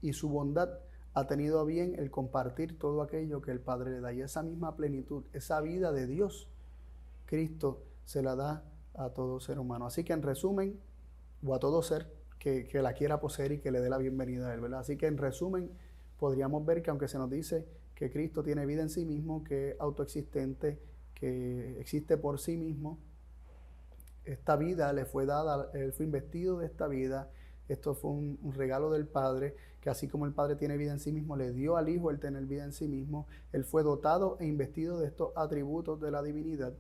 y 0.02 0.14
su 0.14 0.28
bondad, 0.28 0.80
ha 1.14 1.26
tenido 1.26 1.60
a 1.60 1.64
bien 1.64 1.94
el 1.98 2.10
compartir 2.10 2.78
todo 2.78 3.02
aquello 3.02 3.40
que 3.40 3.50
el 3.50 3.60
Padre 3.60 3.90
le 3.90 4.00
da. 4.00 4.12
Y 4.12 4.20
esa 4.20 4.42
misma 4.42 4.76
plenitud, 4.76 5.24
esa 5.32 5.60
vida 5.60 5.92
de 5.92 6.06
Dios, 6.06 6.48
Cristo 7.26 7.82
se 8.04 8.22
la 8.22 8.36
da 8.36 8.64
a 8.94 9.10
todo 9.10 9.40
ser 9.40 9.58
humano. 9.58 9.86
Así 9.86 10.04
que 10.04 10.12
en 10.12 10.22
resumen, 10.22 10.78
o 11.44 11.54
a 11.54 11.58
todo 11.58 11.82
ser 11.82 12.08
que, 12.38 12.68
la 12.74 12.94
quiera 12.94 13.20
poseer 13.20 13.52
y 13.52 13.58
que 13.58 13.70
le 13.70 13.80
dé 13.80 13.90
la 13.90 13.98
bienvenida 13.98 14.48
a 14.48 14.54
Él, 14.54 14.60
¿verdad? 14.60 14.80
Así 14.80 14.96
que 14.96 15.06
en 15.06 15.18
resumen, 15.18 15.70
podríamos 16.18 16.64
ver 16.64 16.82
que 16.82 16.90
aunque 16.90 17.08
se 17.08 17.18
nos 17.18 17.30
dice 17.30 17.66
que 17.94 18.10
Cristo 18.10 18.42
tiene 18.42 18.64
vida 18.66 18.82
en 18.82 18.90
sí 18.90 19.04
mismo, 19.04 19.44
que 19.44 19.70
es 19.70 19.80
autoexistente, 19.80 20.78
que 21.14 21.78
existe 21.80 22.16
por 22.16 22.38
sí 22.38 22.56
mismo, 22.56 22.98
esta 24.24 24.56
vida 24.56 24.92
le 24.92 25.04
fue 25.04 25.26
dada, 25.26 25.70
Él 25.74 25.92
fue 25.92 26.06
investido 26.06 26.58
de 26.58 26.66
esta 26.66 26.88
vida, 26.88 27.30
esto 27.68 27.94
fue 27.94 28.10
un, 28.10 28.52
regalo 28.54 28.90
del 28.90 29.06
Padre, 29.06 29.54
que 29.80 29.90
así 29.90 30.08
como 30.08 30.26
el 30.26 30.32
Padre 30.32 30.56
tiene 30.56 30.76
vida 30.76 30.92
en 30.92 31.00
sí 31.00 31.12
mismo, 31.12 31.36
le 31.36 31.52
dio 31.52 31.76
al 31.76 31.88
Hijo 31.88 32.10
el 32.10 32.20
tener 32.20 32.44
vida 32.44 32.64
en 32.64 32.72
sí 32.72 32.86
mismo. 32.86 33.26
Él 33.52 33.64
fue 33.64 33.82
dotado 33.82 34.36
e 34.40 34.46
investido 34.46 34.98
de 34.98 35.06
estos 35.06 35.32
atributos 35.36 36.00
de 36.00 36.10
la 36.10 36.22
divinidad. 36.22 36.74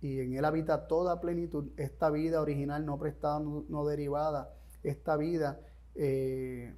Y 0.00 0.20
en 0.20 0.34
Él 0.34 0.44
habita 0.44 0.86
toda 0.86 1.20
plenitud, 1.20 1.70
esta 1.76 2.10
vida 2.10 2.40
original, 2.40 2.86
no 2.86 2.98
prestada, 2.98 3.40
no, 3.40 3.84
derivada, 3.86 4.54
esta 4.84 5.16
vida 5.16 5.60
eh, 5.96 6.74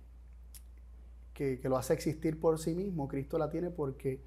que, 1.34 1.60
lo 1.64 1.76
hace 1.76 1.92
existir 1.92 2.40
por 2.40 2.58
sí 2.58 2.74
mismo. 2.74 3.08
Cristo 3.08 3.38
la 3.38 3.50
tiene 3.50 3.70
porque 3.70 4.22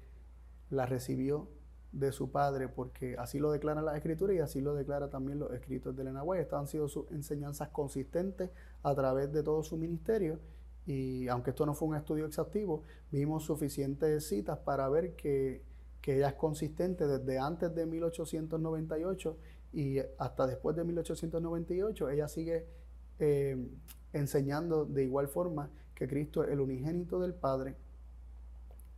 la 0.70 0.86
recibió 0.86 1.48
de 1.90 2.12
su 2.12 2.30
padre, 2.30 2.68
porque 2.68 3.16
así 3.18 3.38
lo 3.38 3.50
declara 3.50 3.82
la 3.82 3.96
escritura 3.96 4.34
y 4.34 4.38
así 4.38 4.60
lo 4.60 4.74
declara 4.74 5.10
también 5.10 5.38
los 5.38 5.52
escritos 5.52 5.96
de 5.96 6.02
Elena 6.02 6.22
White. 6.22 6.42
Estas 6.42 6.60
han 6.60 6.68
sido 6.68 6.88
sus 6.88 7.10
enseñanzas 7.10 7.68
consistentes 7.70 8.50
a 8.84 8.94
través 8.94 9.32
de 9.32 9.42
todo 9.42 9.64
su 9.64 9.76
ministerio. 9.76 10.38
Y 10.86 11.28
aunque 11.28 11.50
esto 11.50 11.64
no 11.64 11.74
fue 11.74 11.88
un 11.88 11.96
estudio 11.96 12.26
exhaustivo, 12.26 12.82
vimos 13.10 13.44
suficientes 13.44 14.26
citas 14.26 14.58
para 14.58 14.88
ver 14.88 15.16
que, 15.16 15.62
ella 16.06 16.28
es 16.28 16.34
consistente 16.34 17.06
desde 17.06 17.38
antes 17.38 17.74
de 17.74 17.86
1898 17.86 19.38
y 19.72 20.00
hasta 20.18 20.46
después 20.46 20.76
de 20.76 20.84
1898. 20.84 22.10
Ella 22.10 22.28
sigue 22.28 22.66
eh, 23.18 23.56
enseñando 24.12 24.84
de 24.84 25.02
igual 25.04 25.28
forma 25.28 25.70
que 25.94 26.06
Cristo 26.06 26.44
es 26.44 26.50
el 26.50 26.60
unigénito 26.60 27.20
del 27.20 27.32
Padre, 27.32 27.76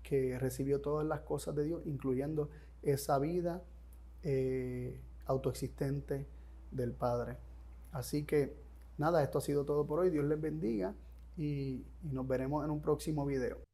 que 0.02 0.36
recibió 0.40 0.80
todas 0.80 1.06
las 1.06 1.20
cosas 1.20 1.54
de 1.54 1.62
Dios, 1.62 1.82
incluyendo 1.84 2.50
esa 2.82 3.20
vida 3.20 3.62
eh, 4.24 5.00
autoexistente 5.26 6.26
del 6.72 6.92
Padre. 6.92 7.36
Así 7.92 8.24
que 8.24 8.56
nada, 8.98 9.22
esto 9.22 9.38
ha 9.38 9.42
sido 9.42 9.64
todo 9.64 9.86
por 9.86 10.00
hoy. 10.00 10.10
Dios 10.10 10.24
les 10.24 10.40
bendiga 10.40 10.92
y, 11.36 11.84
y 12.02 12.12
nos 12.12 12.26
veremos 12.26 12.64
en 12.64 12.70
un 12.70 12.80
próximo 12.80 13.26
video. 13.26 13.65